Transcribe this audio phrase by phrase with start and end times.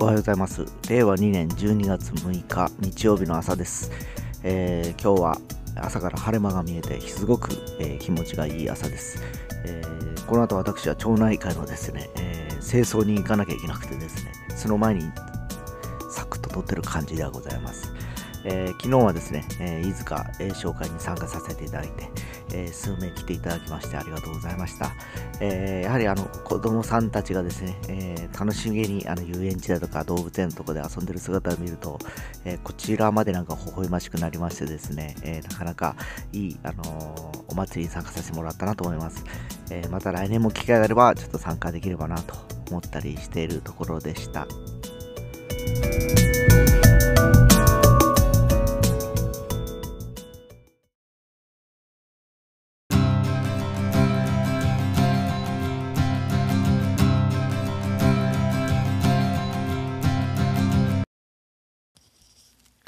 [0.00, 0.64] おはようございます。
[0.88, 3.90] 令和2年12月6日日曜日の朝です、
[4.42, 5.38] えー、今日は
[5.76, 9.22] 朝から晴れ間が見えてすごく、えー、気持ちがいい朝です、
[9.66, 15.02] えー、この後私は町内会のですね、え清掃に行かなきゃいけなくてですねその前に
[16.10, 17.92] サクッと撮ってる感じではございます。
[18.44, 22.08] え、昨日はですね、えー、飯塚栄翔会に参加させていただいて、
[22.52, 24.92] えー、数名来ていただきましてありがとうございました。
[25.40, 31.98] えやはりあの子供さんたちがですね、え楽しげにあの遊園地だとか動物園とこで遊んでる姿を見ると、
[32.44, 35.96] えこちらまでなんか微笑ましくなりましてですね、えなかなか
[36.32, 39.24] いい、あのお祭りに参加させてもらったなと思います。
[39.70, 42.34] えまた来年も機会があればちょっと参加できればなと
[42.70, 44.46] 思ったりしているところでした。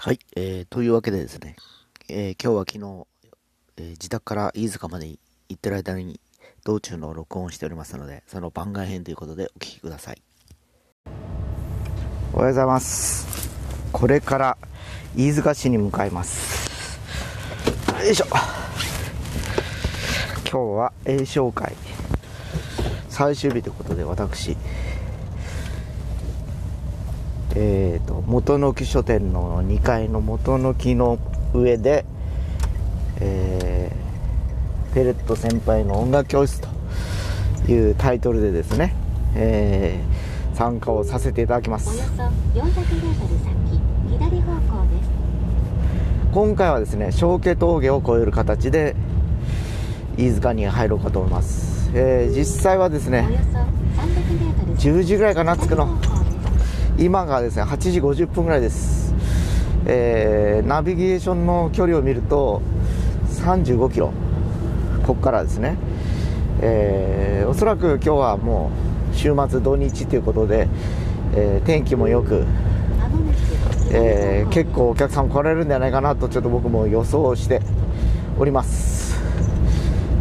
[0.04, 1.54] はい、えー、というわけでですね、
[2.08, 3.06] えー、今日は昨日、
[3.76, 5.20] えー、自宅から飯塚まで行
[5.54, 6.18] ってる間に
[6.64, 10.20] 道中の録音をしておりますので、その番外編ということでお聴きください。
[12.32, 13.48] おはようございます。
[13.92, 14.58] これから
[15.14, 16.98] 飯塚市に向かいます。
[18.04, 18.26] よいしょ。
[20.50, 21.76] 今日は栄翔会
[23.08, 24.56] 最終日ということで私、
[27.54, 31.18] えーと、元の木書店の2階の元の木の
[31.52, 32.04] 上で、
[33.20, 36.68] えー、ペレット先輩の音楽教室と
[37.70, 38.94] いうタイトルでですね、
[39.34, 41.90] えー、参加をさせていただきます。
[41.90, 42.22] およそ
[42.60, 42.70] 400m
[43.44, 45.10] 先左方向です。
[46.32, 48.96] 今回はですね小家峠を越える形で
[50.16, 53.28] 飯塚に入ろうかと思います、えー、実際はですね
[54.78, 55.98] 10時ぐらいかな着くの
[56.98, 59.14] 今がですね8時50分ぐらいです、
[59.86, 62.62] えー、ナビゲーションの距離を見ると
[63.42, 64.12] 35キロ。
[65.06, 65.76] ここからですね、
[66.60, 68.70] えー、おそらく今日はも
[69.12, 70.68] う週末土日ということで、
[71.34, 72.44] えー、天気もよく、
[73.90, 77.60] えー、結構お客さん来られるんじゃないかなとちょっと僕も予想して
[78.38, 79.20] おります。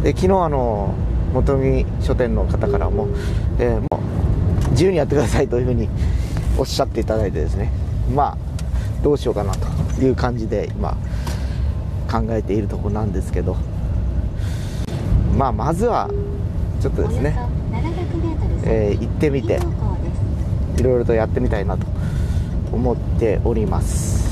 [0.02, 0.94] で昨日あの
[1.32, 3.06] 元木書店の方からも、
[3.60, 3.86] えー、も
[4.66, 5.88] う自由にやってくださいというふうに
[6.58, 7.72] おっしゃっていただいてですね
[8.14, 8.36] まあ
[9.02, 10.96] どうしようかなという感じで今
[12.10, 13.56] 考えているところなんですけど
[15.36, 16.08] まあまずは
[16.80, 17.36] ちょっとですね、
[18.64, 19.58] えー、行ってみて
[20.78, 21.86] いろいろとやってみたいなと
[22.72, 24.22] 思っております。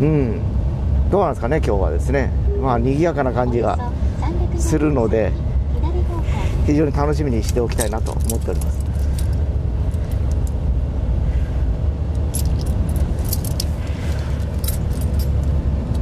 [0.00, 0.40] うん。
[1.10, 2.32] どうなんですかね今日はですね。
[2.60, 3.92] まあ賑やかな感じが
[4.58, 5.32] するので
[6.66, 8.83] 非常に楽しみにしておきたいなと思っております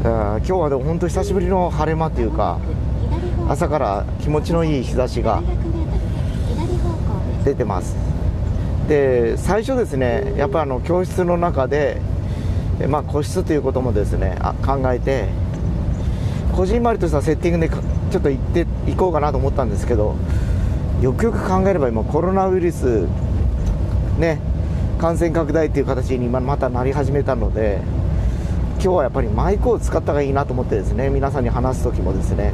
[0.02, 2.58] 今日はでも本当久しぶりの晴れ間というか
[3.48, 5.42] 朝から気持ちのいい日差しが
[7.44, 7.94] 出てます。
[8.88, 12.00] で最初ですねやっぱあの教室の中で、
[12.88, 14.36] まあ、個室ということもですね
[14.66, 15.28] 考えて
[16.52, 17.72] こじんまりとしたセッティングで
[18.10, 20.16] ちょっと行っていこうかなと思ったんですけど
[21.00, 23.06] よくよく考えれば今コロナウイルス
[24.18, 24.40] ね
[24.98, 27.80] 感染拡大という形に今またなり始めたので
[28.82, 32.52] 今日はやっぱりマイクを使った方がいいなと思ってですね皆さんに話す時もですね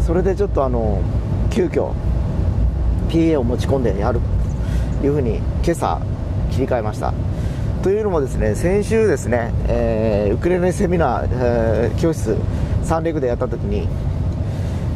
[0.00, 1.02] それでちょっとあの
[1.50, 1.92] 急遽
[3.10, 4.20] PA を持ち込んでやる
[5.02, 6.00] というふうに今朝
[6.50, 7.12] 切り替えました。
[7.82, 12.38] というのもですね先週ですね、えー、ウクレレセミナー、えー、教室
[12.82, 13.86] 三陸でやった時に、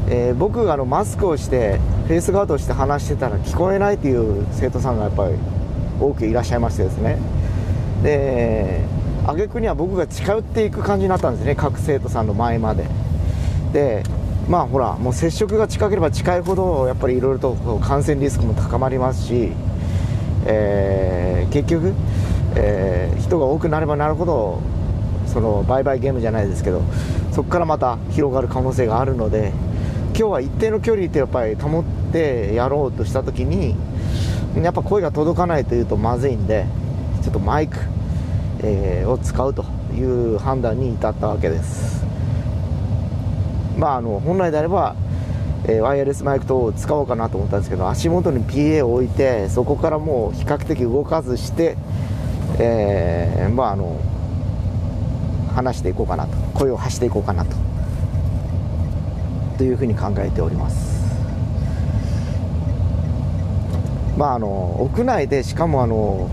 [0.09, 5.35] えー、僕があのマスクをしてフェイスガードをして話してたら聞こえないという生徒さんがやっぱり
[6.01, 7.19] 多くいらっしゃいましてですね。
[8.03, 8.94] で
[9.33, 12.87] 挙句には僕が近寄っていく感じになったんですね各生徒さんの前まで。
[13.73, 14.03] で
[14.49, 19.53] まあほらもう接触が近ければ近いほどやっぱりいろいろと感染リスクも高まりますし、
[20.47, 21.95] えー、結局、
[22.55, 24.61] えー、人が多くなればなるほど
[25.27, 26.83] その売買ゲームじゃないですけど
[27.33, 29.53] そこからまた広がる可能性があるので
[30.09, 33.75] 今日は一定の距離ってやっぱり保ってやろうとした時に
[34.63, 36.67] やっぱ声が届かないというとまずいんで
[37.23, 37.79] ちょっとマイク
[38.67, 39.65] えー、を使うと
[39.95, 42.03] いう判断に至ったわけです。
[43.77, 44.97] まああの本来であれば、
[45.65, 51.77] えー、ワイヤレスマイク等を使おうかなと思ったんですけど足元に PA を置いてそこからもう比較的動かずして、
[52.59, 54.01] えー、まああの
[55.55, 56.37] 話していこうかなと。
[56.55, 57.57] 声を発していこうかなと。
[59.59, 61.05] というふうに考えております。
[64.17, 66.31] まああの屋内でしかもあの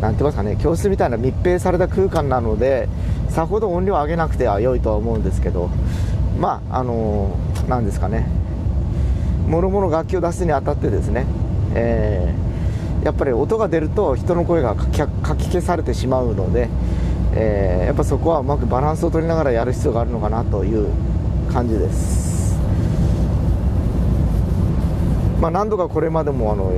[0.00, 2.88] なんて言いますかね教室みたいな密閉された空間なので
[3.28, 5.70] さほど音量を上げなくては良いとは思うんですけど
[6.38, 7.36] まああの
[7.68, 8.26] なんですかね
[9.46, 11.26] もろもろ楽器を出すにあたってですね、
[11.74, 14.86] えー、やっぱり音が出ると人の声がか
[15.36, 16.68] き消されてしまうので、
[17.34, 20.88] えー、やっぱそこはうまくバランスを取りながらやる必要があるのかなという
[21.52, 22.56] 感じです、
[25.40, 26.72] まあ、何度かこれまでもあの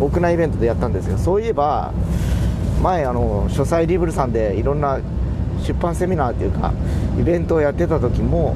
[0.00, 1.92] 屋内イベントでやったんですけどそういえば
[2.84, 5.00] 前あの書斎リブルさんでいろんな
[5.66, 6.74] 出版セミナーというか
[7.18, 8.54] イベントをやってた時も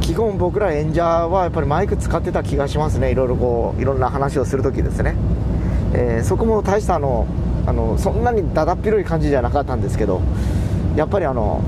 [0.00, 3.10] 基本僕ら演者はやっぱりマイク使ってた気がしますね。
[3.10, 5.16] いろいろこういろんな話をする時ですね、
[5.92, 7.26] えー、そこも大したあの
[7.66, 10.20] あのそんなにだだっ広い感じじゃなかったんですけど
[10.94, 11.60] やっぱりあの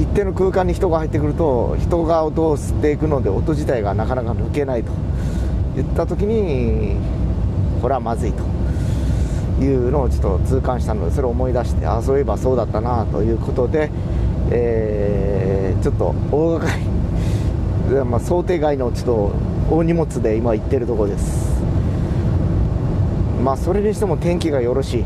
[0.00, 4.90] 一定の空間に人が入ってくると人が音を吸っていくので音自体がなかなか抜けないと
[5.76, 6.96] 言った時に
[7.80, 8.59] これはまずいと。
[9.60, 13.90] いうのをちょっと痛感したのでそれを思い出してあそういえばそうだったなということで、
[14.50, 16.78] えー、ちょっと大掛か
[17.90, 19.04] り、まあ、想定外のちょっ
[19.68, 21.60] と大荷物で今行ってるところです。
[23.42, 25.04] まあそれにしても天気がよろしい。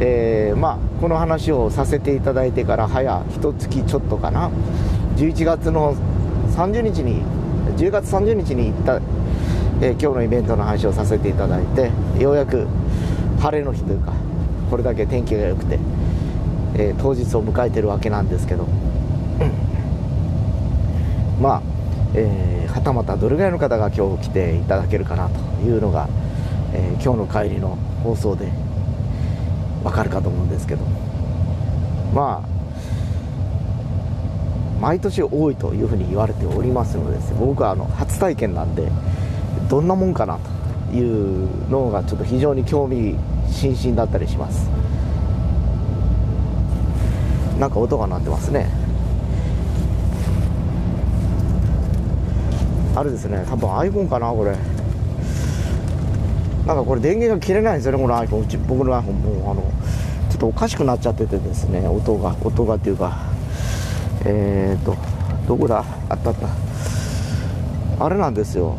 [0.00, 4.50] えー、まあこの話をさせていただいてから早一月ちょっとかな。
[5.16, 5.94] 11月の
[6.56, 7.22] 30日に
[7.76, 9.00] 10月30日に行った
[9.84, 12.66] えー、今日のイベントの話をさせていただいてようやく
[13.38, 14.14] 晴れの日というか
[14.70, 15.78] これだけ天気が良くて、
[16.74, 18.64] えー、当日を迎えてるわけなんですけど、
[21.38, 21.62] まあ、
[22.14, 26.08] えー、はたまたどれぐらいの方が今日来ていただけるかなというのが、
[26.72, 28.50] えー、今日の帰りの放送で
[29.84, 30.84] わかるかと思うんですけど。
[32.14, 32.54] まあ
[34.80, 38.90] 毎年多いというふうに言われておりますので僕はあの初体験なんで
[39.68, 40.38] どんなもんかな
[40.90, 43.16] というのがちょっと非常に興味
[43.50, 44.68] 津々だったりします。
[47.58, 48.68] なんか音が鳴ってますね。
[52.96, 53.44] あれですね。
[53.48, 54.56] 多分 iPhone かなこれ。
[56.66, 59.62] なんかこれ電源が切れないんですよねこの iPhone うち僕の iPhone もうあの
[60.30, 61.86] ちょっとおかしくなっちゃっててですね。
[61.88, 63.18] 音が音がっていうか。
[64.24, 64.96] えっ、と
[65.46, 65.84] どこだ？
[66.08, 66.48] あったあった。
[68.04, 68.76] あれなんですよ。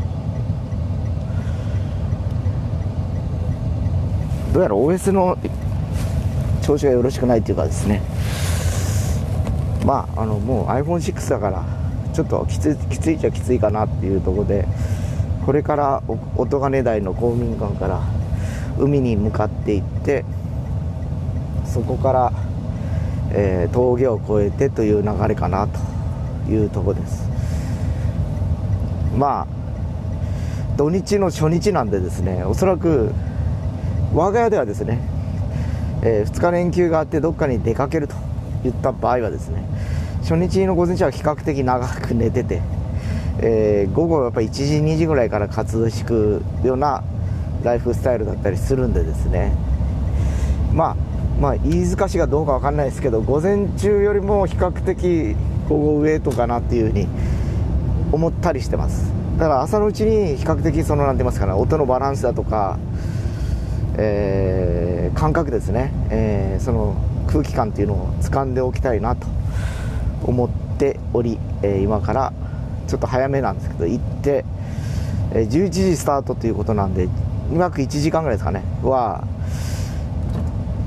[4.56, 5.38] どうやら OS の
[6.64, 8.02] 調子がよろしくないっていうかですね。
[9.86, 11.66] まああのもう iPhone6 だから
[12.14, 14.66] ちょっときつきついっちゃきついかなっていうところで
[15.46, 16.02] これから
[16.38, 18.02] 音金台の公民館から
[18.80, 20.24] 海に向かっていって
[21.66, 22.32] そこから、
[23.34, 27.28] えー、峠を越えてという流れかなというとこです。
[29.18, 29.48] まあ
[30.78, 33.12] 土日の初日なんでですねおそらく
[34.16, 35.02] 我が家ではですね、
[36.02, 38.16] えー、2日連休があってどっかに出かけると
[38.66, 39.68] いった場合はですね
[40.22, 42.62] 初日の午前中は比較的長く寝てて、
[43.40, 47.04] えー、午後はやっぱ1時2時ぐらいから活動していくような
[47.62, 49.54] ライフスタイルだったりするんでですね
[50.72, 50.96] まあ
[51.42, 55.36] まあ飯塚市がどうか分かんないですけど午前中よりも比較的
[55.68, 57.08] 午後ウェイトかなっていうふうに
[58.14, 59.12] 思ったりしてます。
[59.38, 62.80] だから朝のうちに比較的その何て言いますかね音のバランスだとか
[63.98, 66.96] えー、感覚ですね、えー、その
[67.28, 69.28] 空気感っていうのを掴んでおきたいなと
[70.24, 72.34] 思っており、えー、今から
[72.88, 74.46] ちょっと早めなんですけど行って、
[75.34, 77.06] え、11時スタートということなんで
[77.52, 78.64] うまく1時間ぐらいですかね。
[78.84, 79.26] は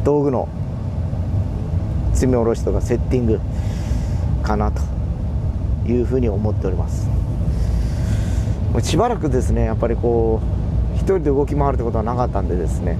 [0.04, 0.48] 道具の
[2.14, 3.40] 積み下ろしとかセッティング
[4.42, 4.82] かなと
[5.86, 7.08] いうふうに思っております。
[8.82, 10.57] しばらくですねやっぱりこう
[11.16, 12.96] 人で動き回るってことはなかったんでですね。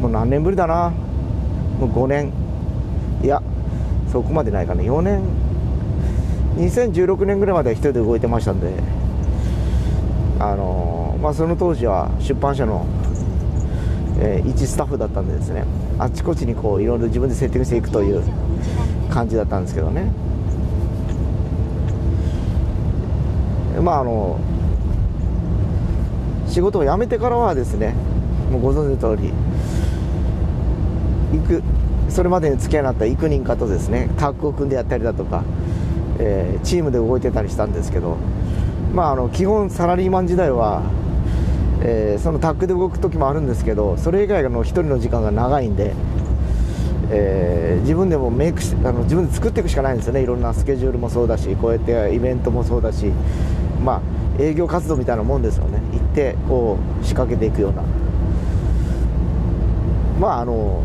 [0.00, 0.90] もう何年ぶりだな。
[1.80, 2.32] もう5年。
[3.22, 3.42] いや
[4.10, 4.82] そこまでないかな。
[4.82, 5.22] 4年。
[6.56, 8.72] 2016年ぐらいまでは1人で動いてましたんで。
[10.40, 12.86] あのー、まあその当時は出版社の、
[14.20, 15.64] えー、一スタッフだったんでですね。
[15.98, 18.22] あちこちにこういろいろ自分でセッティングしていくという
[19.10, 20.12] 感じだったんですけどね。
[23.82, 24.38] まああの
[26.48, 27.94] 仕事を辞めてからはですね
[28.50, 29.32] もうご存知の通り
[31.32, 31.62] 行く
[32.08, 35.44] それまでに付き合いになった幾人かとですねタッグを組んでやったりだとか、
[36.18, 38.16] えー、チームで動いてたりしたんですけど
[38.94, 40.82] まああの基本サラリーマン時代は、
[41.82, 45.92] えー、そのタッグで動く時もあるんですけどそれ以外の1人の時間が長いんで、
[47.10, 50.22] えー、自分でもメイクしあの自分で作っていくしかないんですよね。
[50.22, 53.12] いろんなスケジュールもそうだしこうやってイベントもそうだし
[53.84, 55.82] まあ営業活動みたいなもんですよね。
[56.10, 57.82] ってこう仕掛けていくような。
[60.20, 60.82] まああの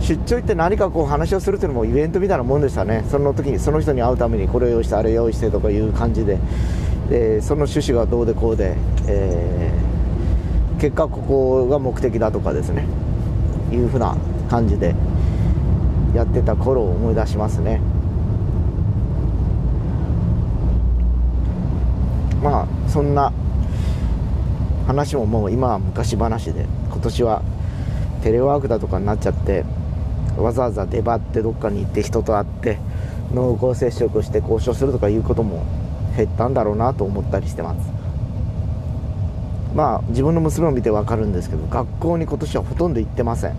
[0.00, 3.04] 出張行って何かこう話をするというのもイベントみたいなもんでしたね。
[3.08, 6.38] その時にその人に会うためにこれを用意してあれ用意してとかいう感じで。
[7.10, 8.74] でその趣旨がどうでこうで、
[9.06, 12.84] えー、結果ここが目的だとかですね。
[13.72, 14.16] いうふうな
[14.48, 14.94] 感じで
[16.14, 17.80] やってた頃を思い出しますね。
[22.42, 23.32] まあそんな
[24.86, 27.42] 話ももう今は昔話で今年は
[28.22, 29.64] テレワークだとかになっちゃって
[30.36, 32.78] わざわざ出張ってどっかに行って人と会って
[33.32, 35.64] 濃厚接触して交渉するとかいうことも
[36.16, 37.78] 減ったんだろうなと思ったりしてます。
[39.74, 43.56] まあ自分の娘を見て分かるんですけど学校に今年はほとんど行ってません。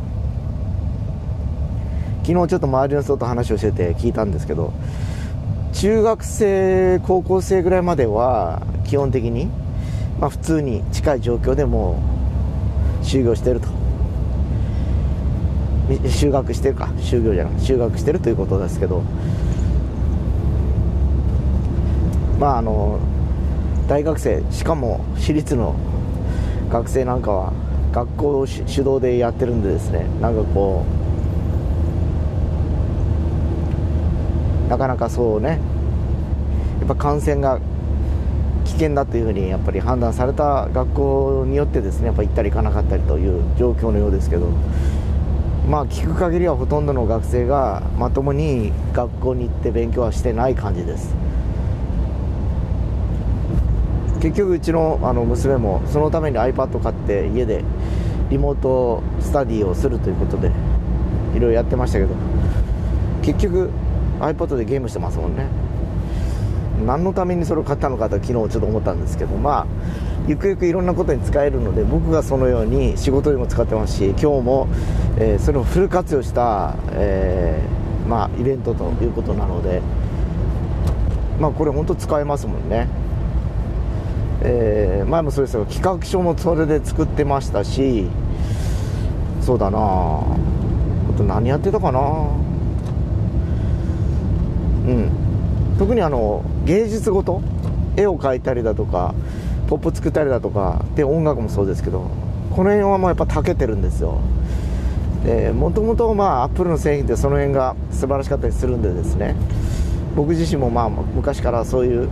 [2.24, 4.74] 昨日ちょっと周りの人と話をしてて聞いたんですけど
[5.74, 9.50] 中学生高校生ぐらいまでは基本的に、
[10.19, 12.01] まあ、普通に近い状況でも
[13.01, 13.67] う就業してると。
[15.88, 16.89] 就学してるか。
[16.97, 19.03] 就業じゃなく就学してるということですけど。
[22.39, 23.00] まああの
[23.88, 24.43] 大学生。
[24.51, 25.75] しかも私立の
[26.69, 27.53] 学生なんかは
[27.93, 30.05] 学校を主導でやってるんでですね。
[30.19, 30.83] なんかこ
[34.67, 35.59] うなかなかそうね。
[36.79, 37.59] やっぱ感染が
[38.77, 44.48] 険だというふうにやっぱり判断された学校によってですねやっぱ行ったり行かなかったりという状況のようですけど
[45.67, 51.13] まあ聞く限りはほとんどの学生がまともに学校に行って勉強はしてない感じです。
[54.22, 57.63] 結局うちのあの娘もそのために iPad 買って家で
[58.29, 60.51] リモートスタディをするということで
[61.36, 62.15] いろいろやってましたけど
[63.22, 63.69] 結局
[64.19, 65.46] iPad でゲームしてますもんね。
[66.86, 69.67] 何のためにそれを買ったのかと昨日ちょっと思ったんですけどまあ
[70.27, 74.67] ゆくゆくいろんなことに使えるので僕がそのように仕事にも使ってますし今日も、
[75.17, 79.81] えー、それをフル活用した、えー、まあ、イベントということなので、
[81.39, 82.88] まあ、これ本当使えますもんね、
[84.41, 88.07] えー、前もそうですけど企画書もそれで作ってましたし
[89.48, 89.79] そうだな。
[89.79, 90.24] あ
[91.17, 92.01] と何やってたかな。
[94.86, 95.10] うん。
[95.77, 97.41] 特にあの芸術ごと
[97.96, 99.13] 絵を描いたりだとか
[99.67, 102.10] ポップ作ったりだとかで音楽もそうですけど
[102.51, 104.19] この辺はもうやっぱ長けてるんですよ。
[105.24, 109.36] でもともとまあアップルの製品ってその辺が素晴らしかったりするんでですね。
[110.15, 112.10] 僕自身もまあ昔からそういう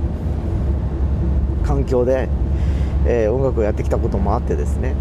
[1.66, 2.30] 環境で、
[3.08, 4.94] えー、音楽をやってきたこともあってですね、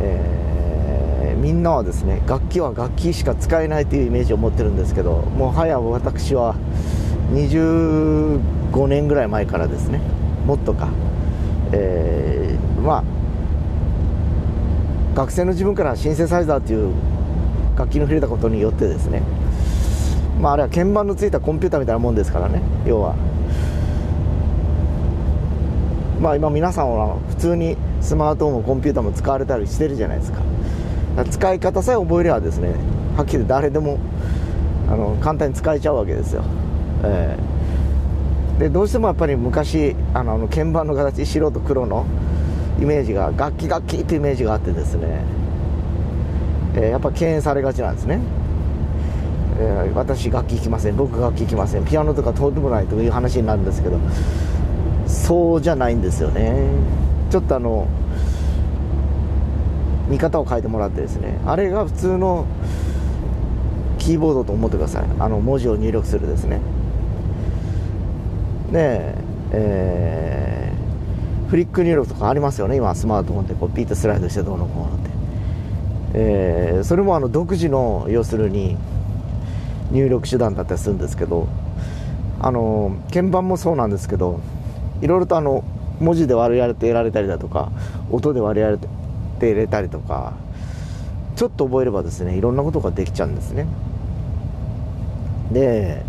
[0.00, 6.56] えー、みんなはですね楽器は楽器しか使えないというイメージを持ってるんですけどもはや私は
[7.32, 10.00] 25年ぐらい前からですね。
[10.46, 10.88] もっとか。
[11.72, 13.04] えー、まあ
[15.14, 16.92] 学生の自分からシンセサイザーという
[17.76, 19.22] 楽器に触れたことによってですね。
[20.40, 22.62] まああれは鍵盤のついたコンピューターみたいなもんですからね。
[22.86, 23.14] 要は。
[26.20, 30.40] まあ今皆さんは普通にスマートフォンもコンピューターも使われたりしてるじゃないですか。
[31.30, 32.74] 使い方さえ覚えればですね
[33.16, 33.98] はっきり誰でも
[34.90, 36.42] あの簡単に使えちゃうわけですよ、
[37.04, 37.54] えー
[38.54, 42.06] でどうしてもやっぱり昔あの鍵盤の形白と黒の
[42.80, 45.24] イメージが楽器楽器ってイメージがあってですね、
[46.76, 48.20] えー、やっぱ敬遠されがちなんですね、
[49.58, 50.96] えー、私楽器弾きません。
[50.96, 51.84] 僕楽器弾きません。
[51.84, 53.98] ピアノとかとんでもないという話になるんですけど
[55.08, 56.68] そうじゃないんですよね。
[57.30, 57.88] ちょっとあの
[60.08, 61.40] 見方を変えてもらってですね。
[61.44, 62.46] あれが普通の
[63.98, 65.04] キーボードと思ってください。
[65.18, 66.60] あの文字を入力するですね。
[68.74, 69.14] で、
[69.52, 75.10] えー、フリック入力とかありますよね今スマートフォンでこうピーッとスライドしてどうのこうのって、
[76.14, 78.76] えー、それもあの独自の要するに
[79.92, 81.46] 入力手段だったりするんですけど
[82.40, 84.40] あの鍵盤もそうなんですけど
[85.00, 85.62] いろいろとあの
[86.00, 87.70] 文字で割り当てられたりだとか
[88.10, 88.88] 音で割り当
[89.38, 90.32] て入れたりとか
[91.36, 93.66] ちょっと覚えればですねいろんなことができちゃうんですね。
[95.52, 96.02] で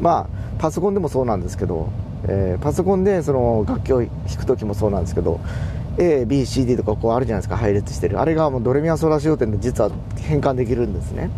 [0.00, 1.88] まあパソコンでもそうなんですけど、
[2.24, 5.40] えー、パソコンでその楽器を弾く時もそうなんですけど
[5.98, 8.20] ABCD とかこうあるじゃないですか配列してる。
[8.20, 11.30] あれがもうドレミアソラシド点で実は変換できるんですね。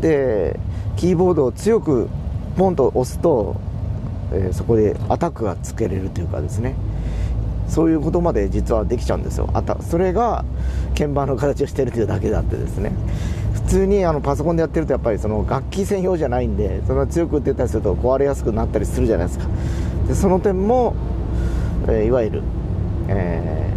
[0.00, 0.58] で
[0.96, 2.08] キーボードを強く
[2.56, 3.56] ポンと押すと、
[4.32, 6.74] えー、そこでアタックがつけれるというかですね。
[7.68, 9.48] そういうことまで実はできちゃうんですよ。
[9.54, 10.44] あたそれが
[10.96, 12.92] 鍵盤の形をしてるというだけであってですね。
[13.74, 19.46] 通にあのパソコンでやってるとやっぱりその楽器専用じゃないんでその強く打ってたりすると壊れやすくなったりするじゃないですか。
[20.06, 20.94] でその点も
[21.86, 22.42] えー、いわゆる、
[23.08, 23.70] え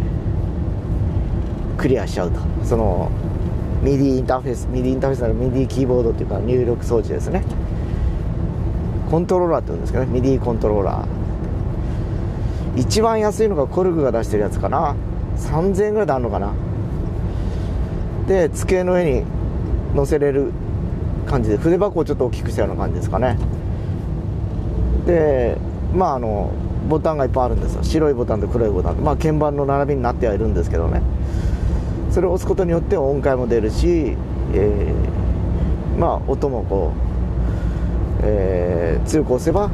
[1.76, 2.40] ー、クリアしちゃうと。
[2.64, 3.10] その
[3.82, 7.42] ミディインターフェースミディインターフェースのミディキーボードっていうか入力装置ですね。
[9.10, 10.12] コントローラーって言うんですけどね。
[10.12, 11.08] ミディコントローラー。
[12.76, 14.94] 一番安いのがコルグが出してるやつかな。
[15.38, 16.52] 3000円ぐらいであるのかな。
[18.28, 19.37] で机の上に
[19.94, 20.52] 載せれる
[21.26, 23.38] 感じで筆箱をちょっと大きくしたような感じですかね。
[25.06, 25.56] で
[25.94, 26.50] まああの
[26.88, 27.82] ボタンがいっぱいあるんですよ。
[27.82, 31.02] 白いボタンと黒いボタンまあ鍵盤の並びになってはいるんですけどね。
[32.10, 34.16] それを押すことによって音階も出るし、
[34.54, 39.70] えー、まあ音もこう、えー、強く押せば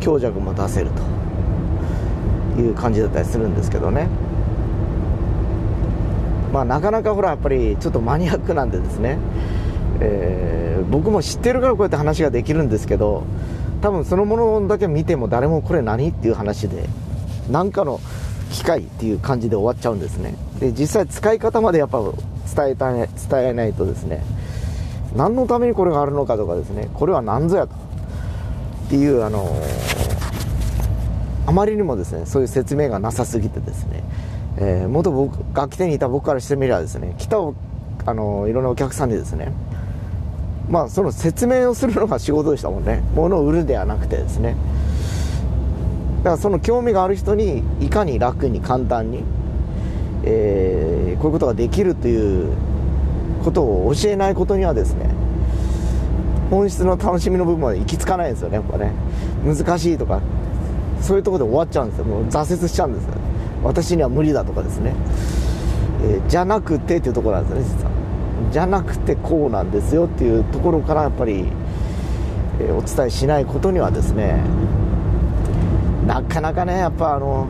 [0.00, 0.90] 強弱も出せる
[2.56, 4.08] という感じだったりするんですけどね。
[6.52, 9.18] まあなかなかほらやっぱりちょっとマニアックなんでですね、
[10.00, 13.24] えー、僕も知ってるからこうやって話ができるんですけど
[13.80, 16.84] 多分そのものだけ見ても誰もこれ何っていう話で
[17.50, 18.00] 何かの
[18.50, 20.34] 機械っていう感じで終わっちゃうんですね。
[20.58, 22.00] で実際使い方までやっぱ
[22.54, 23.06] 伝えた伝
[23.48, 24.24] えないとですね
[25.16, 29.56] 何のためにこれがあるのかとかですねこれは何ぞやとっていうあの
[31.46, 34.02] あまりにもですねそういう説明がなさすぎてですね、
[34.60, 39.52] えー、元僕楽器店にいた僕からしてみればですね来たあのいろんなお客さんにですね
[40.70, 43.02] まあその説明をするのが仕事でしたもんね。
[43.14, 44.54] 物を売るではなくてですね。
[46.18, 49.24] だからその興味がある人にいかに楽に簡単に、
[50.22, 52.52] えー、こういうことができるという
[53.42, 55.10] ことを教えないことにはですね
[56.50, 58.92] 本質の楽しみの部分まで行き着かないんですよねやっぱね。
[59.44, 60.20] 難しいとか
[61.00, 62.04] そういうところで終わっちゃうんですよ。
[62.04, 63.14] もう挫折しちゃうんですよ。
[63.62, 64.94] 私には無理だとかですね、
[66.02, 67.90] えー、じゃなくてっていうところなんですね実は。
[68.50, 71.46] じゃなくてこうなんですよっていうところからやっぱり、
[72.58, 74.40] えー、お伝えしないことにはですね
[76.06, 77.46] なかなかねやっぱあの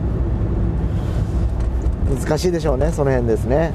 [2.19, 3.71] 難しいでしょうねその辺ですね。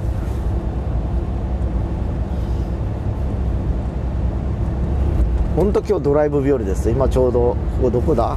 [5.57, 6.91] 本当今日ドライブ日和です。
[6.91, 8.37] 今ちょうどここどこだ？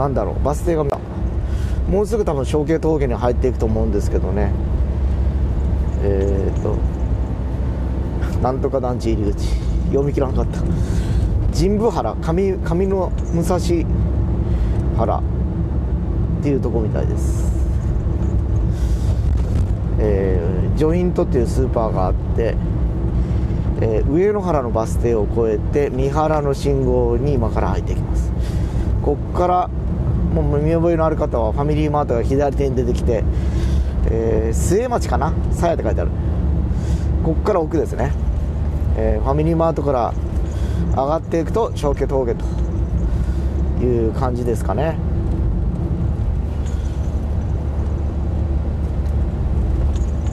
[0.00, 0.84] なんだろうバス停が
[1.90, 4.50] もうすぐ多分小径峠に入っていくと思うんですけどね。
[6.02, 6.76] えー、っと
[8.40, 9.46] なんとか団地入り口。
[9.88, 10.62] 読み切らなかった。
[11.52, 13.58] 神武原上上の武蔵
[14.96, 15.18] 原。
[15.18, 17.52] っていうとこみたいです。
[19.98, 22.54] えー、ジョイントっていうスーパーがあって、
[23.82, 28.32] えー、上野原のバス停を越えて三原の信号に今から入っていきます。
[29.02, 29.70] こっから
[30.32, 33.24] もう見覚えのある方はファミリーマートが左手に出てきて、
[34.10, 35.32] えー、末町かな？
[35.52, 36.10] さやって書いてある。
[37.24, 38.12] こっから奥ですね、
[38.96, 40.14] えー、ファミリーマートから
[40.90, 42.44] 上がっていくと小家峠と
[43.84, 44.96] いう感じですかね。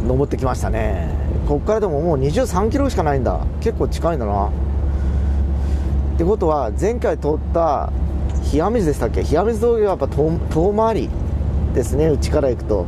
[0.06, 1.10] 登ってきましたね。
[1.48, 3.46] こっからでももう23キロしかないんだ。
[3.60, 4.48] 結構近いんだな。
[4.48, 4.52] っ
[6.18, 7.92] てことは前回通った
[8.54, 9.22] 冷水でしたっけ？
[9.22, 11.10] 冷水峠はやっぱ遠遠回り
[11.74, 12.08] ですね。
[12.08, 12.86] うちから行くと。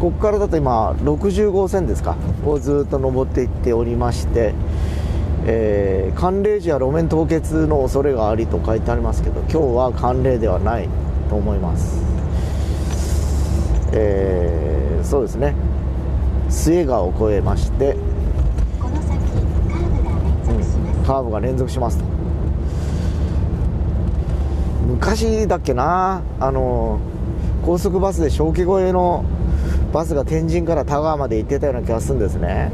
[0.00, 2.16] ここからだと今60号線ですか？
[2.46, 4.54] をずっと登っていっておりまして。
[5.46, 10.88] えー、寒冷時は路面凍結の恐れがありと書いてありますけど今日は寒冷ではない
[11.30, 12.02] と思います。
[13.92, 15.54] えー、そうですね。
[16.50, 17.96] 末川を越えまして。
[21.06, 22.04] カーブが連続しますと
[25.00, 27.00] 昔だっけなあの
[27.64, 29.24] 高速バスで小気越えの
[29.94, 32.70] バスが天神から田川まで行ってたような気がするんですね。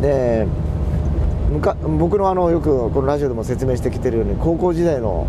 [0.00, 0.46] で
[1.98, 5.26] 僕のあのよくこのラジオでも説明してきてるように高校時代の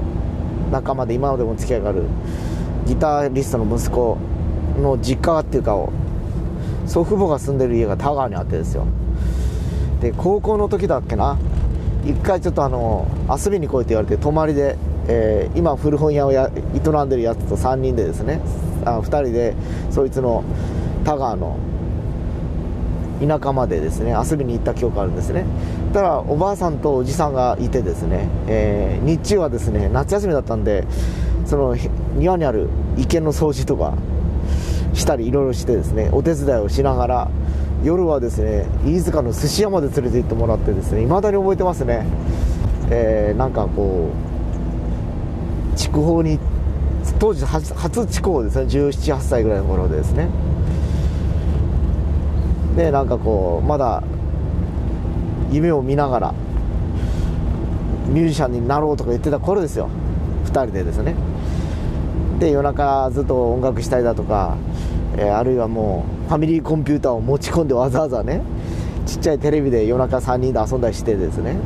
[0.72, 2.04] 仲間で今までも付き合いがある
[2.88, 4.18] ギタリストの息子
[4.82, 5.74] の実家っていうか
[6.88, 8.86] 祖父母が住んでる家が田川にあってですよ。
[10.00, 11.38] で高校の時だっけな
[12.06, 18.42] 一回ちょっとあの遊びに来いって言われて泊まりでえー、今古本屋をや営んでるやつと3人でですね
[18.86, 19.56] あ2人で
[19.92, 20.44] そいつの
[21.04, 21.58] 田川の
[23.22, 25.46] 田舎までですね遊びに行った記憶があるんですね。
[25.94, 30.86] たらおばあさんとおじさんがいてですね、えー、日中はですね夏休みだったんで
[31.46, 31.78] その
[32.16, 33.94] 庭にある池の掃除とか
[34.94, 37.32] したりいろいろしてですねお手伝いをしながら
[37.84, 42.06] 夜はですね飯塚の寿司屋まで連れて行ってもらってですね未だに覚えてますね、
[42.90, 44.35] えー、なんかこう
[45.76, 46.40] 筑豊に
[47.20, 48.64] 当時初初筑豊ですね。
[48.66, 50.30] 1718歳ぐらいの頃ですね。
[52.76, 54.04] でなんかこうまだ
[55.52, 56.34] 夢を見ながら
[58.08, 59.90] ミュージシャンになろうとか言ってた頃ですよ。
[60.46, 61.16] 2人でですね。
[62.40, 64.58] で夜中ずっと音楽したりだとか、
[65.18, 68.42] えー、あるいはもうファミリーコンピューターを持ち込んでわざわざね
[69.06, 71.58] ちっちゃいテレビで夜中3人で遊んだりしてですね、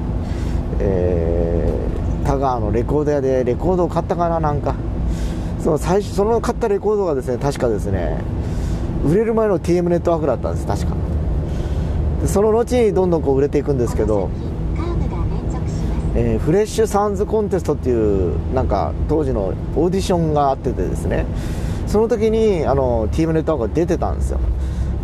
[0.80, 1.69] えー、
[2.30, 4.76] 田川のレコード屋でレコードを買ったかななんか。
[5.60, 8.18] その最初その買ったレコードがですね確かですね
[9.04, 10.96] 売れる前の TM ネットワークだったんです確か。
[12.22, 14.30] でその後にどんどんこう売れていくんですけど
[16.16, 21.26] えー、フレッシュサウンズコンテストっていうなんか当時のオーディションがあっててですね
[21.88, 24.40] その時にあの TM ネットワークが出てたんですよ。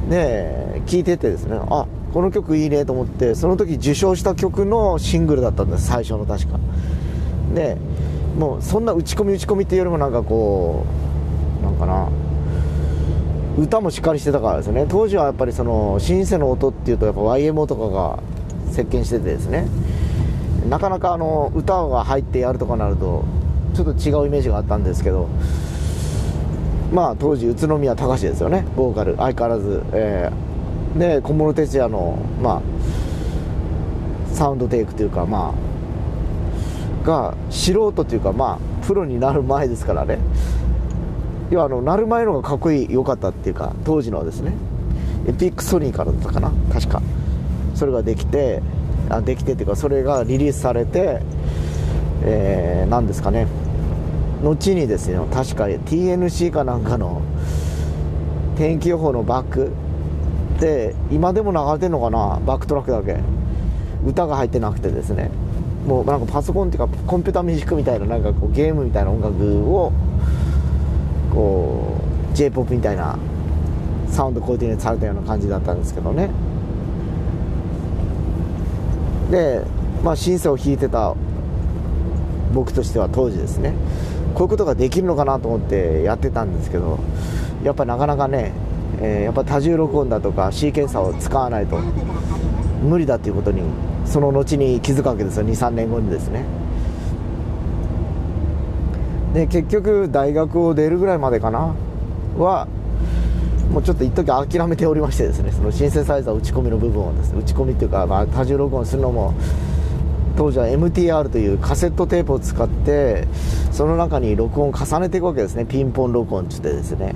[0.10, 6.60] で聞いててですねあこの曲いいねと思ってその時受賞した曲のシングルだったんです最初の確か。
[7.56, 7.78] で
[8.38, 10.86] もうそんな打ち込み打ち込みっていうよりもなんかこ
[11.62, 12.10] うなんかな
[13.58, 14.86] 歌もしっかりしてたからですね。
[14.88, 18.20] 当時はやっぱりそのシンセの音っていうとやっぱ YMO とかが
[18.72, 19.68] 席巻しててですね。
[20.70, 23.24] なかなかあの歌が入ってやるとかなると
[23.76, 25.30] ちょっと違うイメージがあったんですけど
[26.92, 29.16] まあ当時宇都宮隆ですよねボーカル。
[29.16, 32.62] 相変わらず、えー、で小室哲哉のまあ
[34.34, 35.75] サウンドテイクというかまあ
[37.06, 40.20] が素人というかまあプロになる前ですからね。
[41.52, 44.54] 要はあのなる前のがかっこいい良かったっていうか当時のですね。
[45.28, 47.02] エピックソニーからだったかな確か。
[47.76, 48.62] それができて
[49.10, 51.22] あできてっていうかそれがリリースされて、
[52.24, 53.48] えー、何ですかね。
[54.42, 57.22] 後にですよ確か TNC かなんかの
[58.58, 59.72] 天気予報のバック。
[60.60, 63.20] で今でも流れてるのかなバックトラックだけ。
[64.06, 65.32] 歌が入ってなくてですね。
[65.86, 69.36] もうなんかパソコンっていうかコンピューターミュージックみたいななんかこうゲームみたいな音楽
[69.76, 69.92] を
[71.32, 72.02] こ
[72.34, 73.18] う j p o p みたいな
[74.10, 76.30] サウンドコーディネートされたような感じだったんですけどね。
[79.30, 79.62] で、
[80.04, 81.16] まあ、シンセを弾いてた
[82.54, 83.74] 僕としては当時ですね
[84.34, 87.00] こういうことができるのかなと思ってやってたんですけど
[87.64, 88.54] やっぱなかなかね、
[89.02, 91.80] えー、やっぱ多重録音だとかシーケンサーを使わないと
[92.84, 93.62] 無理だっていうことに
[94.16, 95.46] その後に気づくわけですよ。
[95.46, 96.46] 23年後にですね。
[99.34, 101.76] で結局大学を出るぐらいまでかな？
[102.38, 102.66] は
[103.74, 105.52] もうちょっと一時諦めておりましてですね。
[105.52, 107.42] そのシンセサイザー打ち込みの部分をですね。
[107.42, 109.34] 打ち込みっていうか、まあ、多重録音するのも
[110.38, 113.28] 当時は MTR というカセットテープを使って
[113.74, 115.66] その中に録音を重ねていくわけですね。
[115.66, 117.16] ピンポン録音ってってですね、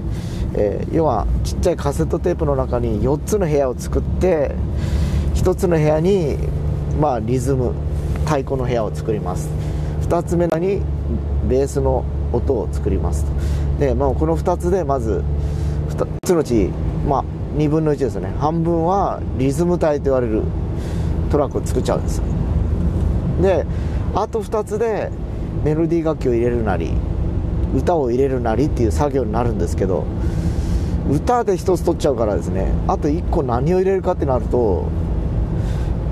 [0.53, 4.51] えー、要はちっちゃいカセットテープの中に4つの部屋を作って
[5.35, 6.37] 1つの部屋に
[6.99, 7.73] まあリズム
[8.25, 9.49] 太鼓の部屋を作ります。
[10.01, 10.81] 2つ目に
[11.47, 13.25] ベースの音を作ります。
[13.79, 15.23] で、まあ、この2つでまず
[15.89, 16.69] 2つのうち、
[17.07, 17.23] まあ、
[17.57, 18.31] 2分の1ですね。
[18.39, 20.43] 半分はリズム体と言われる
[21.29, 22.21] トラックを作っちゃうんです
[23.41, 23.65] で
[24.13, 25.09] あと2つで
[25.63, 26.91] メロディー楽器を入れるなり
[27.75, 30.05] 歌を入れるなりっていう作業になるんですけど
[31.09, 32.71] 歌で1つ取っちゃうからですね。
[32.87, 34.87] あと1個何を入れるかってなると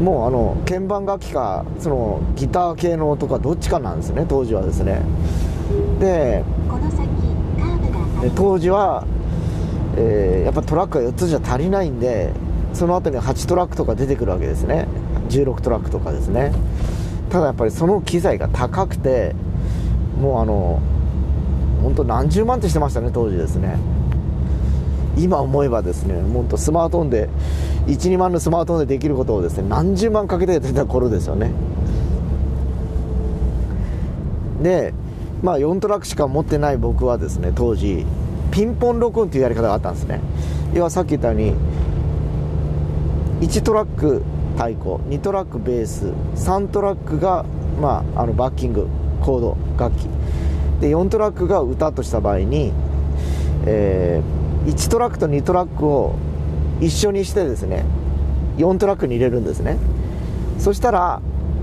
[0.01, 5.01] もうあの鍵盤楽器かそのギター系の音かどっちかなんですね当時はですね。
[5.99, 6.43] で
[8.35, 9.05] 当時は
[9.99, 12.31] えー、やっぱトラックが4つじゃ足りないんで
[12.73, 14.87] その後に8トラックとか出てくるわけですね。
[15.29, 16.53] 16トラックとかですね。
[17.29, 19.35] ただやっぱりその機材が高くて
[20.21, 20.79] もうあの
[21.81, 23.77] 本当何十万ってしてましたね当時ですね
[25.17, 27.29] 今思えばですね本当スマートフォンで
[27.87, 31.51] 12万のスマートフォンでできることをですね何十万かけてやってた頃ですよね。
[34.61, 34.93] で
[35.41, 38.05] まあ4トラックしか持ってない僕はですね当時
[38.51, 40.19] ピンポン録音というやり方があったんですね。
[40.73, 41.53] 要はさっき言ったように
[43.41, 44.23] 1トラック
[44.55, 47.45] 太鼓2トラックベース3トラックが、
[47.79, 48.87] まあ、あのバッキング
[49.21, 50.07] コード楽器。
[50.81, 52.71] で4トラックが歌とした場合に、
[53.65, 56.15] えー、1トラックと2トラックを
[56.81, 57.85] 一緒にしてですね
[58.57, 59.77] 4トラックに入れるんですね。
[60.59, 61.21] そしたら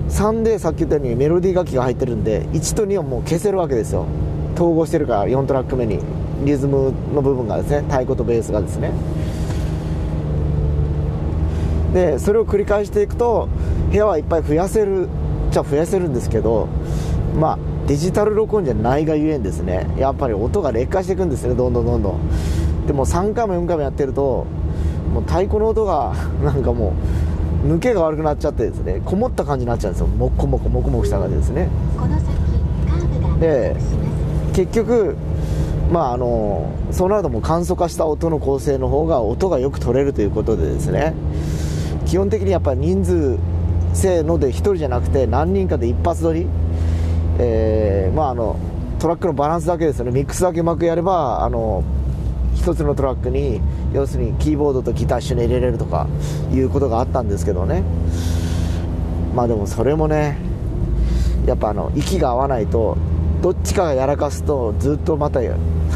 [0.09, 4.07] 3でさっき言ったようにメロディー楽器が入ってるんで1と2をもう消せるわけですよ。
[4.55, 6.01] 統合してるから4トラック目に。
[6.45, 8.91] リズムの部分がですね太鼓とベースがですね。
[11.95, 13.49] でそれを繰り返していくと
[13.91, 15.09] 部屋はいっぱい増やせる
[15.51, 16.69] じゃ増やせるんですけど
[17.39, 22.21] まあデジタル録音じゃないがゆえんですねやっぱり音が劣化していくんですねどんどんどんどん。
[22.87, 24.47] でも3回も4回もやってると
[25.13, 26.95] もう太鼓の音がなんかも
[27.65, 30.07] う抜けが悪くなっちゃってですねこもった感じになっちゃうんですよ。
[30.07, 31.69] もこもこもこもこした感じですね。
[33.41, 33.77] で
[34.53, 35.17] 結局
[35.91, 41.15] まああのそうなるともう簡素化した音の構成の方が音がよく取れるということでですね。
[42.07, 43.39] 基本的にやっぱり人数
[43.95, 46.47] せーので1人じゃなくて何人かで一発撮り、
[47.39, 48.57] えーまあ、あの
[48.99, 50.11] トラックのバランスだけですよね。
[50.11, 51.83] ミックスだけうまくやればあの
[52.65, 53.61] 1つのトラックに
[53.93, 56.07] 要するにキーボードとギター一緒に入れれるとか
[56.51, 57.83] いうことがあったんですけどね。
[59.35, 60.39] まあでもそれもね
[61.45, 62.97] やっぱあの息が合わないと
[63.43, 65.41] どっちかがやらかすとずっとまた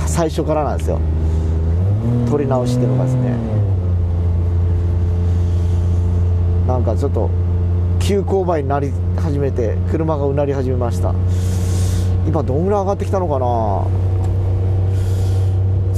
[0.07, 1.01] 最初からなんですよ。
[2.29, 3.35] 取り直しっていうのがですね。
[6.67, 7.31] なんかちょっと
[7.99, 11.15] 急勾配になり始めて車がうなり始めました。
[12.27, 14.08] 今どんぐらい上がってきたのかな。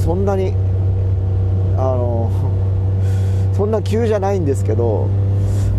[0.03, 0.55] そんなに
[1.77, 2.31] あの
[3.55, 5.07] そんな急じゃないんですけど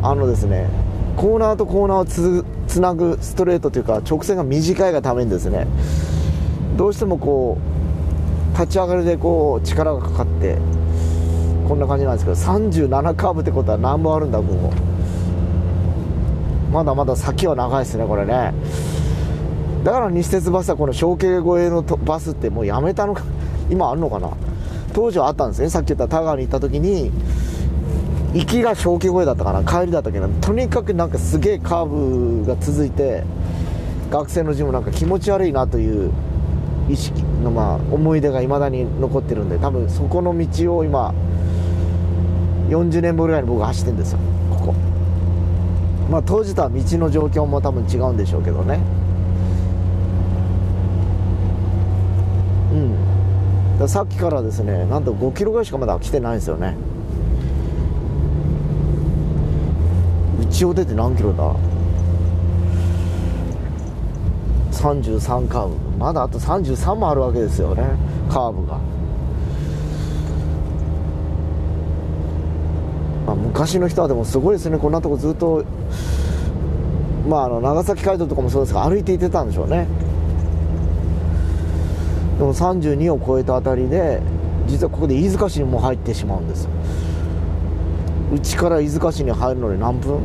[0.03, 0.67] あのですね
[1.17, 5.67] コーナーとコーナーをつつなぐストレートというか直線が短いがためにですね
[6.77, 7.57] どうしてもこ
[8.55, 10.57] う立ち上がりでこう力がかかって
[11.67, 14.71] こんな感じなんですけど37カーブってことは何本あるんだここ
[16.71, 18.53] まだまだ先は長いですねこれね。
[19.83, 23.23] だから西鉄バスはこの小径越えのバスってもうやめたのか。
[23.69, 24.29] 今あるのかな？
[24.93, 25.69] 当時はあったんですね。
[25.69, 27.11] さっき言った田川に行った時に
[28.33, 29.63] 行きが小径越えだったかな。
[29.63, 33.23] 帰りだったけどとにかくなんかすげえカーブが続いて
[34.09, 36.11] 学生の字もなんか気持ち悪いなという
[36.89, 41.13] 意識のまあ思い出がいまだに残ってるんで多分そこの道を今
[42.69, 44.19] 40年分ぐらいに僕走ってるんですよ。
[44.49, 44.73] ここ。
[46.09, 48.79] まあ当時とは道の状況も多分違うんでしょうけどね
[52.73, 52.95] うん
[53.87, 56.75] さっきからですねなんと5キロぐらいしかまだ来てないんですよね。
[60.41, 61.55] 一応出て何キロだ
[64.71, 65.75] ？33カーブ。
[65.97, 67.83] まだあと33もあるわけですよね
[68.29, 68.79] カーブが、
[73.27, 74.77] まあ、昔の人はでもすごいですね。
[74.77, 75.63] こんなとこずっと
[77.27, 79.87] まああの長崎街道とかもそうですが歩いていってたんでしょうね。
[82.41, 84.19] でも32を超えたあたりで
[84.65, 86.67] 実はここで飯塚市にも入ってしまうんです
[88.33, 90.21] うちから飯塚市に入るのに何分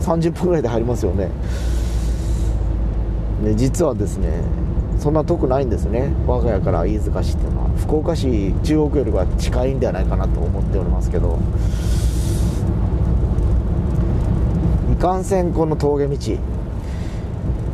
[0.00, 1.28] ？30分ぐらいで入りますよね。
[3.44, 4.42] ね実はですね
[4.98, 6.12] そんな遠くないんですね。
[6.26, 7.68] 我が家から飯塚市っていうのは。
[7.76, 11.38] 福岡市中央区よりは近いんではないかなと思っておりますけど。
[14.90, 16.16] いかんせんこの峠道。
[16.16, 16.38] ね。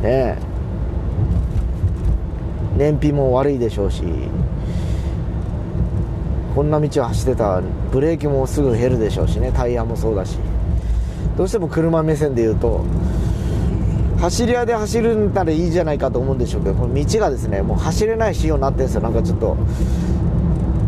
[0.03, 0.37] え
[2.77, 4.03] 燃費も悪いでしょうし
[6.53, 7.61] こんな道を走ってたら
[7.91, 10.37] ブレーキもすぐ減るでしょうしねタイヤもそうだし。
[11.37, 12.85] どうしても車目線で言うと
[14.19, 19.01] 走り屋で走るんならいいじゃないかと思うんでしょうけどこの道がですねもう走れない仕様になってるんですよ。
[19.01, 19.57] なんかちょっと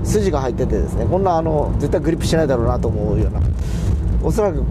[0.04, 1.06] 筋が入っててですね。
[1.06, 3.42] こんなあの絶対グリップしないだろうなと思うような。
[4.24, 4.64] おそらく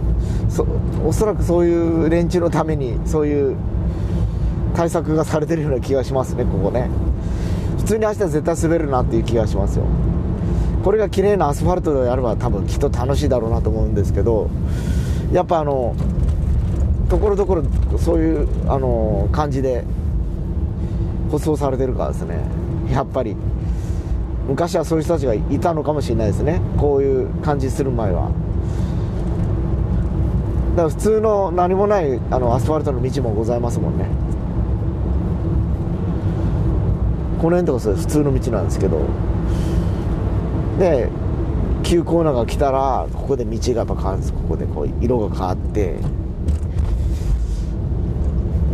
[0.48, 0.66] そ
[1.04, 3.56] おそらくそういう連中のためにそういう
[4.74, 6.88] 対策がされてるような気がしますねここね。
[7.86, 9.84] 通に走ったら絶対滑るなっていう気がしますよ。
[10.84, 14.48] これが綺麗なアスファルトでやれば多分きっと楽しいだろうなと思うんですけど
[15.32, 15.96] やっぱあの
[17.08, 17.64] ところどころ
[17.98, 19.84] そういうあの感じで
[21.30, 22.40] 舗装されてるからですね。
[22.90, 23.36] やっぱり。
[24.48, 26.60] 昔はそういう人たちがいたのかもしれないですね。
[26.76, 28.30] こういう感じする前は。
[30.76, 34.04] だから普通の何もないあのアスファルトの道もございますもんね。
[37.38, 39.00] この辺とかそれ普通の道なんですけど。
[40.78, 41.08] で
[41.82, 44.32] 急コーナーが来たらここで道がやっぱ変わるんです。
[44.32, 45.96] ここでこう色が変わって。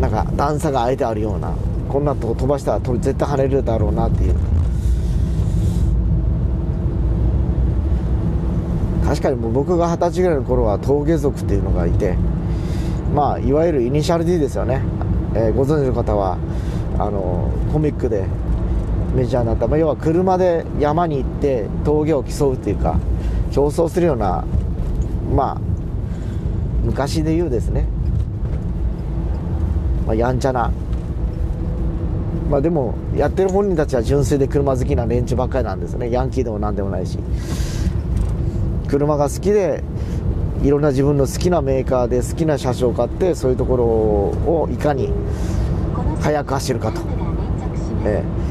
[0.01, 1.53] なんか段差があえてあるような。
[1.88, 4.35] こんなとこ飛ばしたら絶対跳ねるだろうなっていう。
[9.05, 12.16] 確かにもう僕が二十歳ぐらいの頃は峠族っていうのがいて。
[13.14, 14.81] まあいわゆるイニシャル D ですよね、
[15.35, 16.38] えー、ご存知の方は
[16.98, 18.25] あのコミックで
[19.14, 22.98] メジャーになった、まあ、要は車で山に行って峠を競うっていうか
[23.51, 24.44] 競争するような
[25.35, 25.61] まあ
[26.85, 27.87] 昔で言うですね、
[30.07, 30.72] まあ、やんちゃな。
[32.51, 36.11] まあでもやってる本人たちは純粋で車好きな連中ばっかりなんですね。
[36.11, 37.18] ヤンキーでも何でもないし。
[38.92, 39.83] 車が好きで
[40.62, 45.11] いろんな自分の好きなメーカーで好きな車種を買ってそういうところをいかに
[46.20, 47.01] 速く走るかと、
[48.05, 48.41] ええ、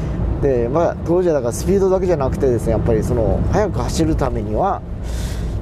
[0.42, 4.82] でまあ当時はだからスピードだけじゃなくてですねやっぱりその速く走るためには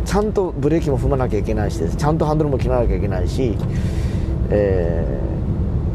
[0.07, 3.57] ちゃんとブレーキも踏まなきゃいけないしちゃんとハンドルも切らなきゃいけないし、
[4.49, 5.21] え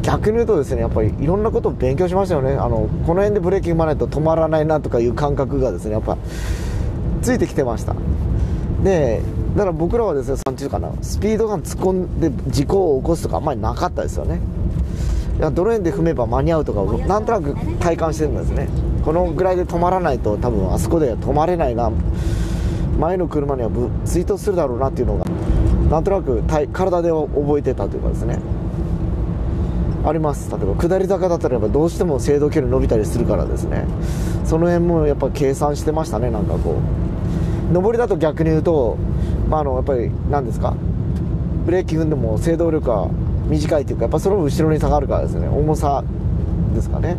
[0.02, 2.52] 逆に言うとですねやっぱりいろんなことを勉強しましたよね。
[2.52, 6.16] あのこの辺でブレーキ踏まないと止まらないなとかいう感覚がですねやっぱ
[7.22, 7.94] ついてきてました。
[8.84, 9.20] で
[9.56, 14.38] だから僕らはですねなんていうかなスピードガン突っ込んで事故を起こすとかあんまりなかったですよね。
[15.38, 18.68] いやドローンで踏めば間に合うとかなんとなく体感してるんですね。
[19.04, 21.90] このぐらいで止まらないと多分あそこで止まれないな。
[22.98, 23.68] 前の車には
[24.06, 25.26] 追突するだろうなっていうのが
[25.90, 28.38] なんとなく体で覚えてたというかですね。
[30.04, 30.50] あります。
[30.50, 33.84] 例えば下り坂だったらやっぱどうしても制動距離伸びたりするからですね。
[34.44, 36.76] その辺もやっぱ計算してましたねなんかこ
[37.72, 37.74] う。
[37.74, 38.96] 上りだと逆に言うと、
[39.48, 40.74] まあ、あのやっぱり何ですか？
[41.66, 43.10] ブレーキ踏んでも制動力は
[43.48, 45.48] 短いというかやっぱその後ろに下がるからですね。
[45.48, 46.02] 重さ
[46.74, 47.16] ですかね。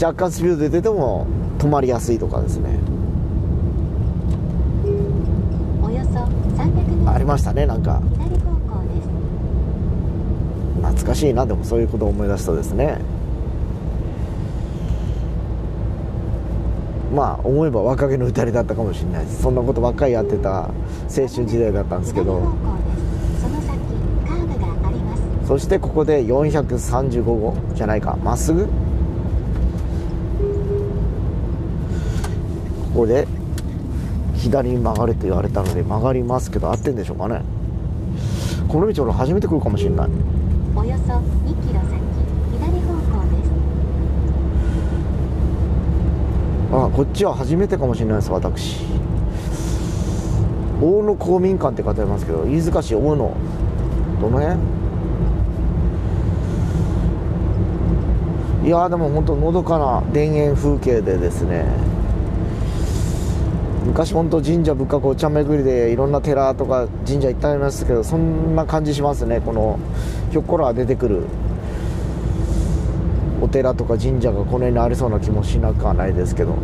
[0.00, 1.26] 若干スピードで出ても
[1.58, 2.78] 止まりやすいとかですね。
[5.82, 8.00] およそ300ありましたねなんか。
[10.82, 12.98] 懐かしいなでもそういうことを思い出すとですね。
[17.14, 19.42] まあ思えば若気の至りだったかもしれないです。
[19.42, 20.70] そんなことばっかりやってた
[21.08, 22.96] 青春時代だったんですけど左方向で
[23.34, 23.78] すその先
[24.26, 28.18] カーブがありますそしてここで435号じゃないか。
[28.22, 28.66] まっすぐ。
[28.66, 28.70] こ
[32.94, 33.26] こで
[34.34, 37.40] 左に曲がれと言われたので曲がりますけど合ってんでしょうかね。
[38.68, 40.08] この道俺初めて来るかもしれない。
[40.76, 41.22] およそ2
[41.66, 41.98] キロ先
[42.52, 43.42] 左方向で
[46.68, 46.74] す。
[46.74, 48.84] あこっちは初めてかもしれないです私。
[50.82, 53.34] 大野公民館って書いてありますけど飯塚市大野。
[54.20, 54.77] どの辺？
[58.68, 61.64] いやーでも本当のどかな田園風景でですね。
[63.86, 69.40] 昔本当神社仏閣お茶巡りでいろんな寺とか神社行ってありますけどそんな感じしますね。
[69.40, 69.78] この
[70.32, 71.22] ひょっこら出てくる
[73.40, 76.54] お寺とか神社がこの辺にありそうな気もしなくはないですけど。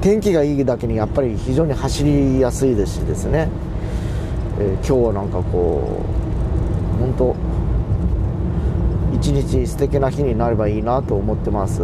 [0.00, 3.50] 天気がいいだけにやっぱり非常に走りやすいですしですね、
[4.58, 6.25] えー今日はなんかこう
[6.98, 7.34] 本当
[9.14, 11.82] 一日素敵な日になればいいなと思ってます。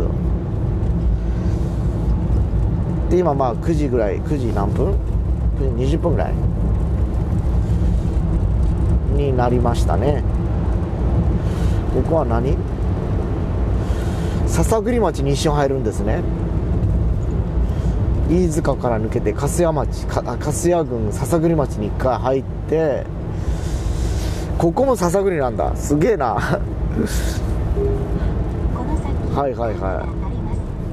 [3.11, 4.94] で今まあ9時ぐらい9時何分
[5.59, 6.35] ?9 時20分ぐらい？
[9.16, 10.22] になりましたね。
[11.94, 12.57] ここは何？
[14.48, 16.22] 篠栗町に一瞬入るんですね。
[18.31, 23.05] 飯塚から抜けて粕谷町粕谷郡篠栗町に一回入って
[24.62, 25.75] ここも篠栗なんだ。
[25.75, 26.35] すげえな。
[26.35, 26.61] は
[29.37, 29.75] いはいはい。
[29.75, 30.07] あ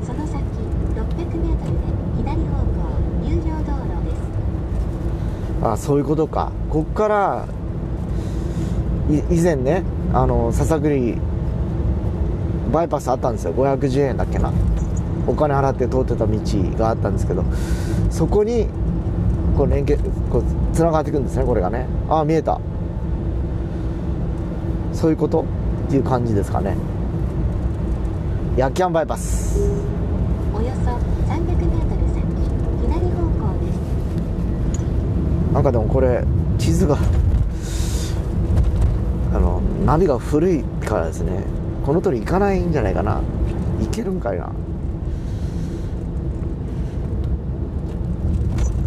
[0.04, 0.44] その先
[0.96, 1.86] 600メートルで
[2.18, 2.82] 左方向
[3.30, 4.10] 有料道路で
[5.62, 5.68] す。
[5.68, 6.52] あそういうことか。
[6.72, 7.46] こっから
[9.08, 11.20] い以前ねあの篠栗
[12.74, 13.54] バイパスあったんですよ。
[13.54, 14.52] 510円だっけな。
[15.28, 16.40] お金払って通ってた道
[16.80, 17.44] があったんですけど。
[18.10, 18.66] そこに
[19.56, 21.86] こう連携こうつながっていくんですねこれがね。
[22.10, 22.59] ああ見えた
[25.00, 25.46] そういうこと
[25.88, 26.76] っていう感じですかね。
[28.58, 29.58] ヤキャンバイパス。
[30.54, 30.92] およそ
[31.32, 31.58] 300メー
[31.88, 32.26] トル先
[32.82, 33.76] 左方向です。
[35.54, 36.26] なんかでもこれ
[36.58, 36.98] 地図が
[39.34, 41.46] あのナビが古いからですね。
[41.86, 43.22] この通り行かないんじゃないかな。
[43.80, 44.50] 行けるんかいな。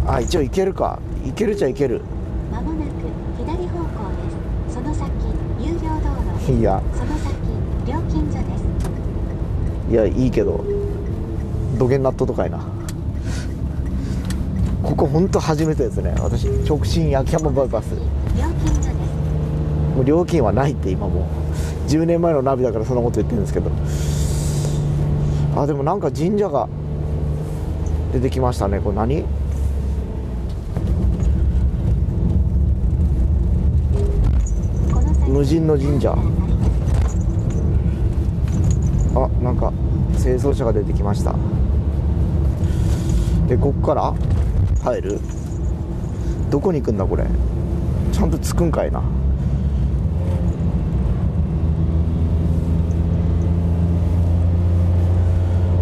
[0.06, 0.98] あ一応行けるか。
[1.24, 2.02] 行けるっちゃ行ける。
[2.52, 2.90] まもなく
[3.38, 3.84] 左方向
[4.66, 5.10] ですその先
[5.60, 6.82] 有料道路ですいや。
[9.90, 10.64] いやいいけど
[11.78, 12.60] 土下納豆とかいな。
[14.82, 16.14] ここ本当初めてですね。
[16.18, 17.94] 私直進焼き山バイパス。
[19.94, 21.24] もう料金はないって今もう。
[21.90, 23.70] 10年前のナビだからそんなこと言ってるんですけど。
[25.54, 26.68] あでもなんか神社が
[28.12, 28.80] 出てきましたね。
[28.80, 29.28] これ何こ
[35.02, 36.12] の先無人の神社。
[39.14, 39.72] あなんか
[40.22, 41.34] 清掃車が出てきました。
[43.48, 44.14] でこっから
[44.84, 45.18] 入る？
[46.50, 47.24] どこに行くんだこれ？
[48.12, 49.02] ちゃんと着くんかいな。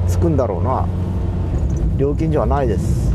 [0.08, 0.86] 着くんだろうな。
[1.96, 3.09] 料金所はないです。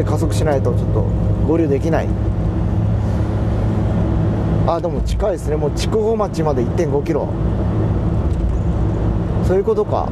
[0.00, 1.02] で加速しないとちょっと
[1.46, 2.08] 合流できない。
[4.66, 5.56] あでも近いですね。
[5.56, 7.28] もう筑豊町まで1 5キロ。
[9.46, 10.08] そういうことか。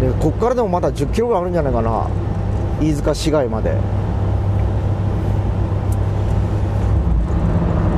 [0.00, 2.06] でこっからでもまだ1 0キロぐらいあるんじゃないかな。
[2.80, 3.76] 飯塚市街まで。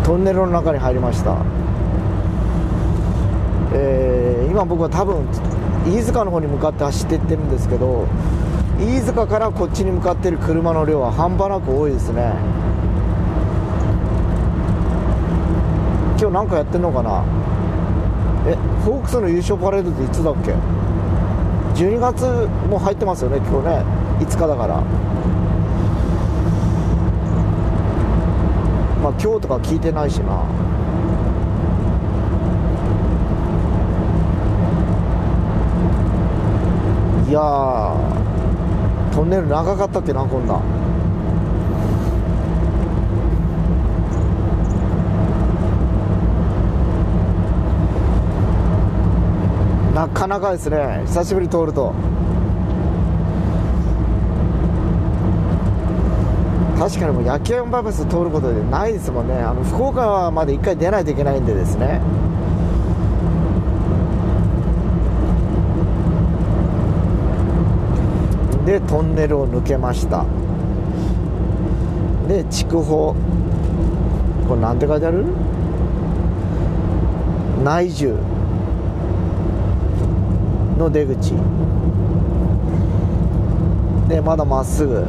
[0.02, 1.36] トンネルの中に入りました、
[3.74, 5.26] えー今僕は多分
[5.89, 8.07] 飯塚の方に向かって走っていってるんですけど
[8.78, 12.32] 飯塚からこっちに向かってる車の量は半端なく多いですね。
[16.20, 17.24] 今日なんかやってんのかな？
[18.47, 20.53] えフォークスの優勝パレードっていつだっけ
[21.80, 22.24] ？12月
[22.68, 23.84] もう入ってますよね今日ね。
[24.20, 24.80] 5日だから。
[29.03, 30.45] まあ今日とか聞いてないしな。
[37.28, 37.94] いや
[39.12, 40.58] トンネル長かったっけなこんな
[49.94, 51.02] なかなかですね。
[51.06, 51.92] 久しぶり通ると。
[56.78, 59.34] 確かにもう野球バイパス通ることでないですもんね。
[59.34, 62.00] あの福岡まで1回出ないといけないんでですね。
[68.68, 70.26] でトンネルを抜けました。
[72.28, 73.14] で筑豊。
[74.46, 75.24] これなんて書いてある？
[77.64, 78.14] 内住
[80.76, 81.32] の出口。
[84.06, 85.02] でまだまっすぐ。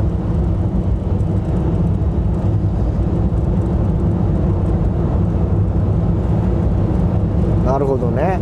[7.65, 8.39] なるほどね。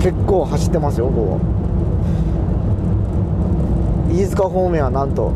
[0.00, 1.40] 結構走ってますよここ
[4.10, 5.32] 飯塚方面はなんと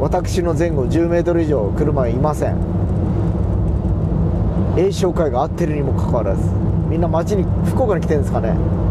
[0.00, 2.56] 私の前後1 0ル以上車はいません。
[4.76, 6.42] 栄商会が合ってるにもかかわらず。
[6.88, 8.50] みんな町に福岡に来てるんですかね。
[8.50, 8.88] うん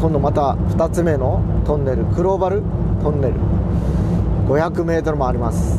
[0.00, 2.62] 今度また2つ目のトンネルクローバル
[3.02, 3.34] トンネル。
[4.50, 5.78] 500m もあります。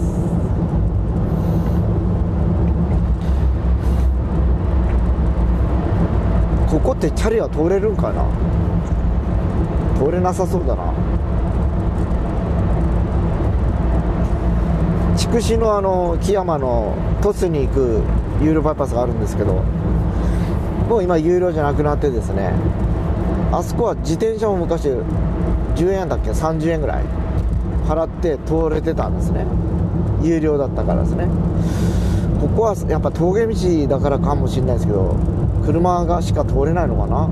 [6.70, 8.26] ここってチャリは通れるんかな？
[10.00, 10.94] 通れなさそうだな。
[15.18, 18.02] 筑紫のあの木山の鳥栖に行く
[18.42, 19.56] 有料バイパスがあるんですけど
[20.88, 22.54] もう今有料じゃなくなってですね
[23.52, 27.21] あそこは自転車も昔10円だっけ？30円ぐらい。
[27.86, 29.46] 払って通れてたんですね。
[30.22, 31.28] 有料だったからですね。
[32.40, 35.16] ここはやっぱ峠道だからかもしれないですけど
[35.64, 37.30] 車がしか通れないのかな？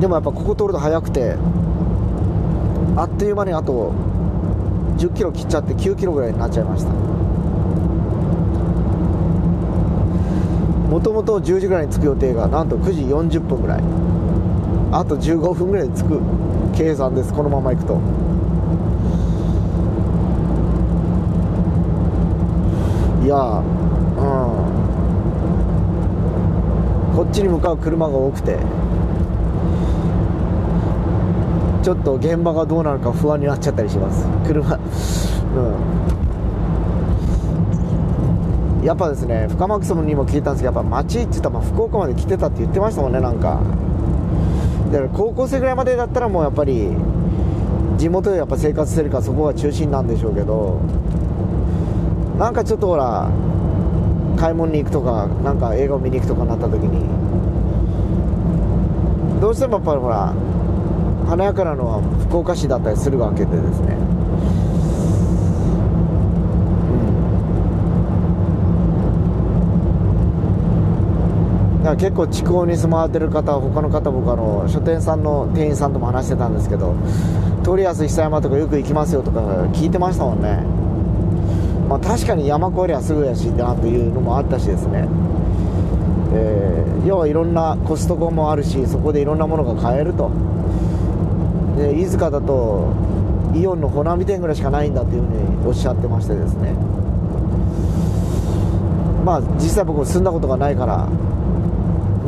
[0.00, 1.36] でもやっぱここ通ると速くて
[2.96, 3.92] あっという間にあと
[4.98, 6.90] 10キロ切っちゃって9キロぐらいになっちゃいました。
[10.88, 13.82] もともと10時ぐらいに着く予定がなんと9時40分ぐらい。
[14.90, 16.20] あと15分ぐらいで着く。
[16.74, 17.32] 計算です。
[17.32, 18.00] このまま行くと。
[23.24, 23.60] いやう
[27.12, 27.14] ん。
[27.16, 28.58] こっちに向かう車が多くて。
[31.82, 34.26] ちょっと現場がどうなるか不安になっちゃったりします。
[34.46, 34.78] 車う
[38.80, 38.84] ん。
[38.84, 43.60] やっぱですね深マクソムにも聞いたんですけどやっぱ街って言ったら福岡まで来てたって言ってましたもんねなんか。
[44.90, 46.90] だから高校生ぐらいまでだったらもうやっぱり
[47.98, 50.80] 地元でやっぱ生活してるからそこが中心なんでしょうけど
[52.38, 53.28] なんかちょっとほら
[54.38, 57.18] 買い物に行くとかなんか映画を見に行くとかなった時に
[59.40, 60.32] どうしてもやっぱりほら
[61.28, 64.07] 華やかなのは福岡市だったりするわけでですね。
[71.88, 76.94] だから結構地方に住まわれてる方他の方僕あの書店さんの店員さんとも話してたんですけど
[77.64, 79.40] 通安久山とかよく行きますよとか
[79.72, 80.62] 聞いてましたもんね。
[81.88, 85.08] まあ確かに山越えりゃすぐやしなというのもあったしですね。
[86.34, 90.30] えー要はいろんなコストコもあるしそこでいろんなものが買えると。
[91.78, 92.92] で飯塚だと
[93.54, 95.28] イオンの穂波店ぐらいしかないんだっていうふう
[95.62, 96.74] におっしゃってましてですね。
[99.24, 101.08] まあ実際僕も住んだことがないから、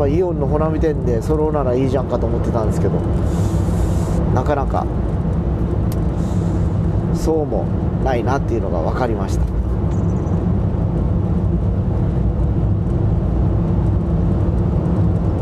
[0.00, 2.94] まあ、イオンの穂波店で揃うならいいじゃんかと思ってたんですけど。
[4.34, 4.86] なかなか。
[7.14, 7.66] そうも
[8.02, 9.44] ないなっていうのが分かりました。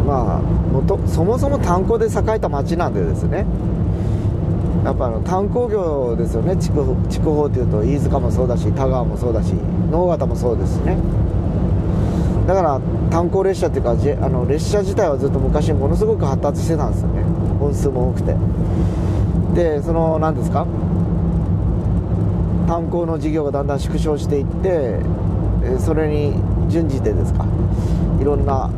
[0.05, 0.41] まあ
[0.73, 3.47] もとそもそも炭鉱で栄えた町なんでですね。
[4.85, 6.57] やっぱあの炭鉱業ですよね。
[6.57, 9.53] 筑筑豊というと飯塚もそうだし田川もそうだし
[9.93, 10.97] 直方もそうですね。
[12.49, 12.81] だから
[13.11, 13.95] 炭鉱列車っていうかあ
[14.31, 17.23] の列車自体はずっと昔ものすごく発達してたんですよね。
[17.61, 18.35] 本数も多くて。
[19.55, 20.67] でその何ですか？
[22.67, 24.99] 炭鉱の事業がだんだん縮小していって
[25.79, 26.41] それに
[26.71, 27.45] 準じてですか？
[28.19, 28.71] いろんな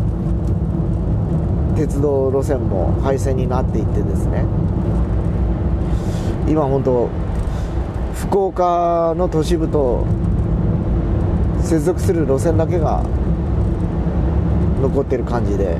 [1.76, 4.44] 鉄道路線も廃線になっていってですね。
[6.48, 7.08] 今本当
[8.14, 10.04] 福岡の都市部と
[11.62, 13.04] 接続する路線だけが
[14.80, 15.76] 残ってる感じで、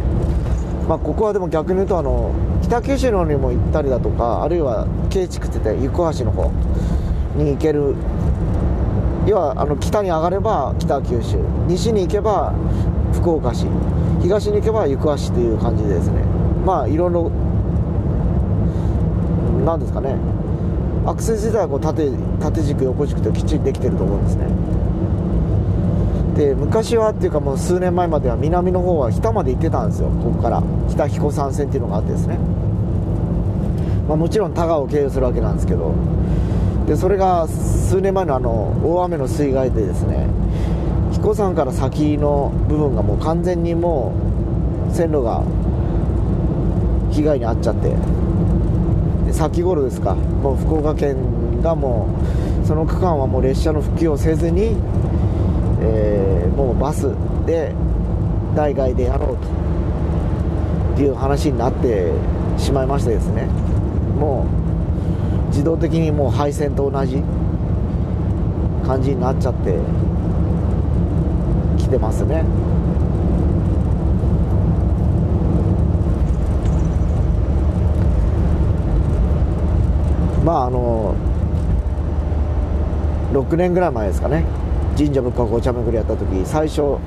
[0.89, 2.33] まあ、ここはでも逆に言うとあの
[2.63, 6.51] 北九州の方にも行ったりだとかあるいは京畜って言って行橋の方
[7.37, 7.95] に行ける。
[9.27, 11.37] 要はあの北に上がれば北九州。
[11.67, 12.55] 西に行けば
[13.13, 13.67] 福岡市。
[14.23, 16.23] 東に行けば行橋という感じでですね。
[16.65, 17.31] まあいろいろ
[19.65, 20.17] なんですかね。
[21.07, 24.47] アクセス自体はこう縦縦軸横軸ときっちりできてると思うんですね。
[26.41, 30.09] で昔はっていうかもう数年前までは南の方は北まで行ってたんですよ。
[30.09, 30.63] ここから。
[30.89, 32.39] 北彦山線っていうのがあってですね、
[34.09, 35.93] まあ、もちろん田川を経由するわけなんですけど。
[36.87, 40.27] でそれが数年前のあの大雨の水害でですね
[41.13, 44.15] 彦山から先の部分がもう完全にも
[44.91, 45.45] う線路が
[47.13, 47.95] 被害に遭っちゃって。
[49.27, 50.15] で先頃ですか。
[50.15, 52.09] もう福岡県がも
[52.65, 54.75] うその区間はもう列車の復旧をせずに、
[55.83, 57.15] えー、もうバス
[57.47, 57.75] で
[58.55, 62.13] 代替でやろうという話になって
[62.59, 63.47] しまいましてですね。
[64.19, 64.47] も
[65.47, 67.23] う自動的にもう廃線と同じ
[68.87, 69.79] 感じになっちゃって
[71.79, 72.45] きてますね。
[80.45, 81.15] まああの
[83.33, 84.45] 6年ぐらい前ですかね。
[85.01, 86.99] 神社仏閣お茶巡りやった時最初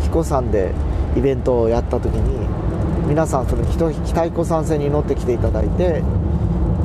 [0.00, 0.72] 彦山で
[1.16, 2.46] イベントをやった時に
[3.08, 6.04] 皆さんその北彦山線に乗ってきていただいて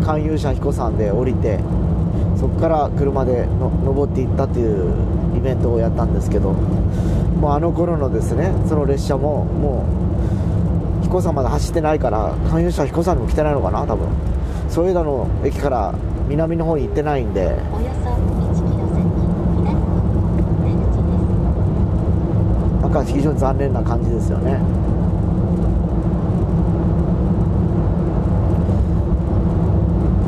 [0.04, 1.60] 勧誘者彦山で降りて
[2.40, 9.86] そこから車での登っていったっていうイベントをやったんですけどもうあの頃のですねその列車もも
[11.02, 14.10] う彦山まで走ってないから勧誘者彦山にも来てないのかな多分。
[14.70, 15.94] 添田の駅から
[16.28, 17.56] 南の方に行ってないんでおよ
[18.04, 18.68] そ1キロ先
[19.62, 21.14] 左方向出口で
[22.78, 24.60] すなんか非常に残念な感じですよね。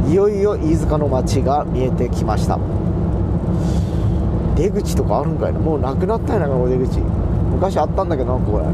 [0.10, 2.58] いよいよ飯塚の街が見えてきました。
[4.56, 5.60] 出口とかあるんかいな？
[5.60, 7.00] もうなくなったんやなこの出口。
[7.00, 8.66] 昔あったんだけどなこれ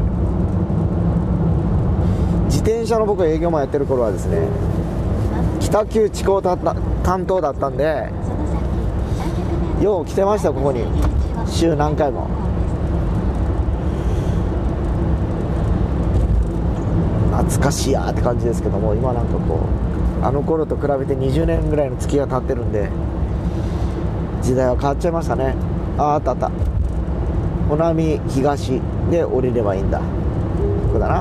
[2.46, 4.48] 自転車の僕営業マンやってる頃はですね
[5.60, 8.10] 北九地高担当だったんで
[9.82, 10.84] よう来てましたここに。
[11.46, 12.28] 週何回も。
[17.56, 19.60] 懐かしいやって感じですけども今なんかこ
[20.20, 22.90] うあの頃と比べて20年ぐらいの月が経ってるんで
[24.42, 25.54] 時代は変わっちゃいましたね。
[25.98, 26.50] あああったあった。
[27.68, 28.80] 穂波東
[29.10, 29.98] で降りればいいんだ。
[29.98, 30.04] こ
[30.92, 31.14] こだな。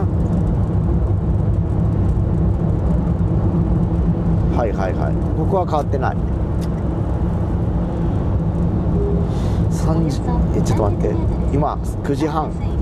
[4.55, 5.13] はいはいはい。
[5.38, 6.15] ここは変わってない。
[9.71, 10.21] 3時
[10.59, 11.15] えちょっと待って。
[11.51, 11.73] 今
[12.03, 12.75] 9時半。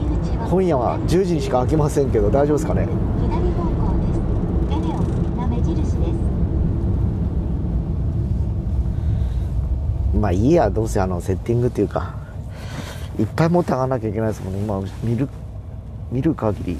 [0.53, 2.87] 今夜は10時にしか開きませんけど大丈夫ですかね
[3.21, 4.19] 左方向です
[4.71, 6.13] エネオスの目印です
[10.23, 12.23] まあいいやどうせあのセッティングっていうか。
[13.19, 14.59] いっぱい持って上がらなきゃいけないですもんね。
[14.59, 15.29] 今見る
[16.11, 16.77] 見る限り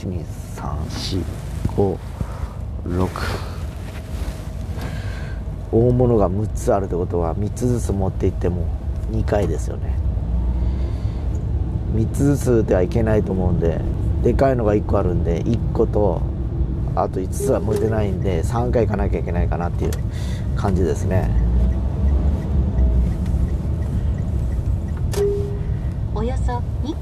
[0.00, 1.98] 12345
[2.84, 3.08] 6
[5.70, 8.66] 大物が6つあるってことは3つずつ持っていっても
[9.12, 9.94] 2回ですよね。
[11.94, 13.80] 3つずつではいけないと思うんで
[14.24, 16.20] でかいのが1個あるんで1個と
[16.96, 19.90] あと5つは持てないんで3回行かなきゃいけないかなっていう
[20.56, 21.49] 感じですね。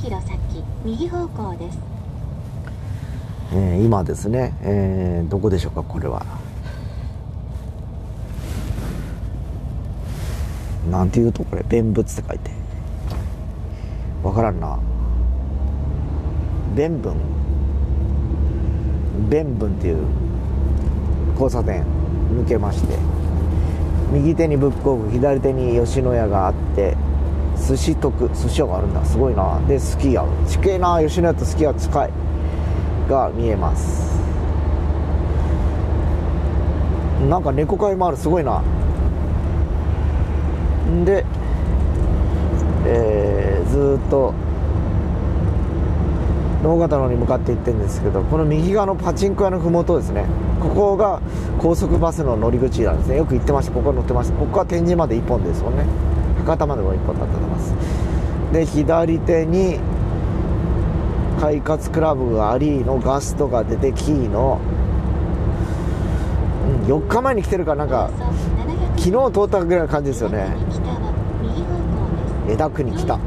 [0.09, 0.39] キロ先
[0.87, 1.79] 右方向です。
[3.53, 6.25] えー今ですね、えーどこでしょうかこれは。
[10.91, 12.51] なんていうとこれ弁仏って書いて。
[14.23, 14.79] わからんな。
[16.75, 17.15] 弁分
[19.29, 20.07] 弁分っていう
[21.33, 21.85] 交差点
[22.33, 22.97] 抜けまして。
[24.11, 26.97] 右手に仏国左手に吉野家があって。
[27.67, 32.11] 寿司徳寿司屋があるんだすごいなでスキーある近いな吉野家とスキー屋近い
[33.09, 34.19] が見えます。
[37.29, 38.29] なんか猫飼いもあるす。
[38.29, 38.63] ごいな
[40.89, 41.25] んで、
[42.87, 44.33] えー、ずっと
[46.63, 50.27] 能形の方に向かって行ってるんですけどこの右側のパチンコ屋の麓ですね。
[50.61, 51.21] ここが
[51.59, 53.17] 高速バスの乗り口なんですね。
[53.17, 53.73] よく行ってました。
[53.73, 55.85] ここ乗ってましたここは天神まで1本ですもんね。
[56.49, 57.75] 博多までも1本だったと思います。
[58.53, 59.79] で左手に
[61.39, 64.59] 快活クラブがありのガストが出てキーの、
[66.87, 68.11] うん、4日前に来てるからなんか
[68.97, 70.49] 昨日通ったぐらいの感じですよね。
[72.49, 73.19] 枝国北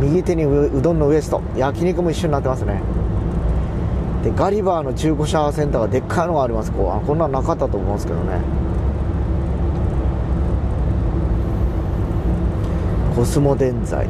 [0.00, 1.42] 右手にうどんのウエスト。
[1.56, 2.80] 焼肉も一緒になってますね。
[4.22, 6.70] でガリバーの中古車センターがでっかいのがあります。
[6.70, 8.65] こうあこんなのなかったと思うんですけどね。
[13.16, 14.06] コスモ電材。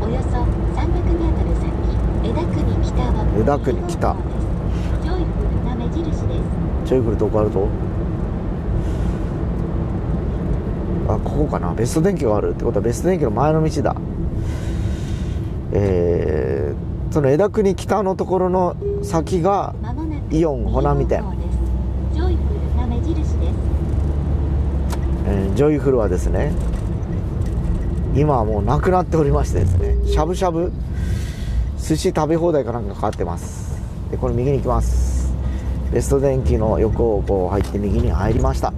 [0.00, 1.74] およそ 300m 先
[2.24, 4.16] 枝国北は枝国北
[5.02, 6.20] ジョイフルな目印です。
[6.84, 7.68] ジョイフルどこあると
[11.08, 11.74] あここかな。
[11.74, 13.96] ベスト電機があるってことはベスト電機の前の道だ。
[15.72, 19.74] えー、その枝国北のところの先が
[20.30, 21.24] イオン穂波店。
[22.12, 23.34] ジョイフルな目印です。
[25.26, 26.52] えージョイフルはですね
[28.14, 30.72] 今はもうなくなっておりましてですねしゃぶしゃぶ
[31.78, 33.80] 寿司食べ放題かなんかかかってます。
[34.10, 35.34] でこれ右に行きます。
[35.92, 38.72] ベスト電機の横をこう入って右に入りました。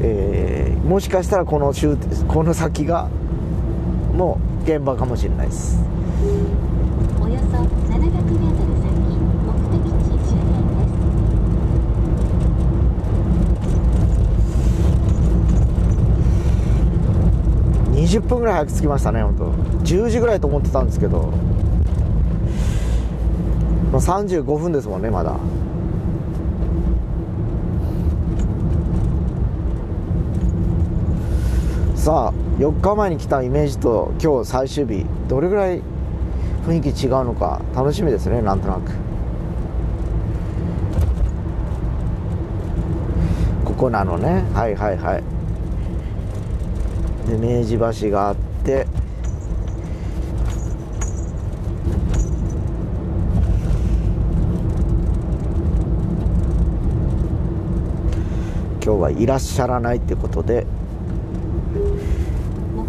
[0.00, 1.96] えーもしかしたらこの終
[2.26, 3.08] この先が
[4.14, 5.78] もう現場かもしれないです
[7.20, 8.02] およそ 700m
[8.82, 8.92] 先
[9.46, 10.58] 目的地周辺
[17.94, 19.44] です20分ぐらい早く着きましたね本当。
[19.84, 21.32] 10時ぐらいと思ってたんですけど、
[23.90, 25.38] まあ、35分ですもんねまだ。
[31.94, 35.06] さあ4日前に来たイメージと今日最終日。
[35.28, 35.80] どれぐらい
[36.66, 38.92] 雰囲気違うのか楽しみですねなんとなく。
[43.64, 44.44] ここなのね。
[44.52, 45.41] はいはいはい。
[47.28, 48.86] で明治橋があって。
[58.84, 60.66] 今日はいらっしゃらないってことで。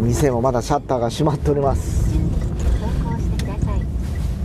[0.00, 2.12] 店もまだシャッターが閉まっております。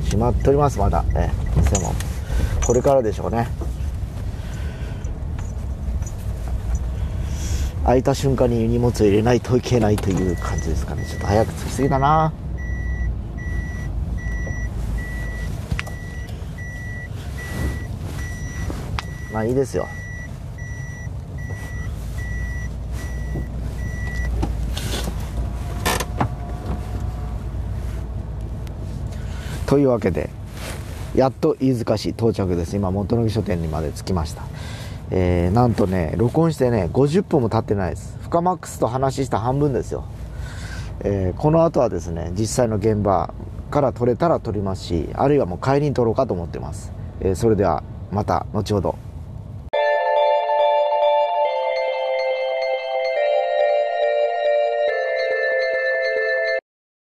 [0.06, 1.04] 閉まっておりますまだ。
[1.16, 1.94] ええ店も。
[2.66, 3.48] これからでしょうね。
[7.90, 11.04] 開いた瞬間に荷物を入れないといけないという感じですかね。
[11.08, 12.32] ちょっと早く着きすぎだな。
[19.34, 19.88] まあいいですよ。
[29.66, 30.30] というわけで
[31.16, 32.76] やっと飯塚市到着です。
[32.76, 34.44] 今元野木書店にまで着きました。
[35.12, 38.18] えーなんとね録音してね50分も経ってないです。
[38.22, 40.05] フカマックスと話した半分ですよ、
[41.01, 43.34] えーこの後はですね実際の現場
[43.72, 46.91] から撮れたら撮りますしあるいはもう帰りに撮ろうかと思ってます、
[47.22, 49.09] えーそれではまた後ほど。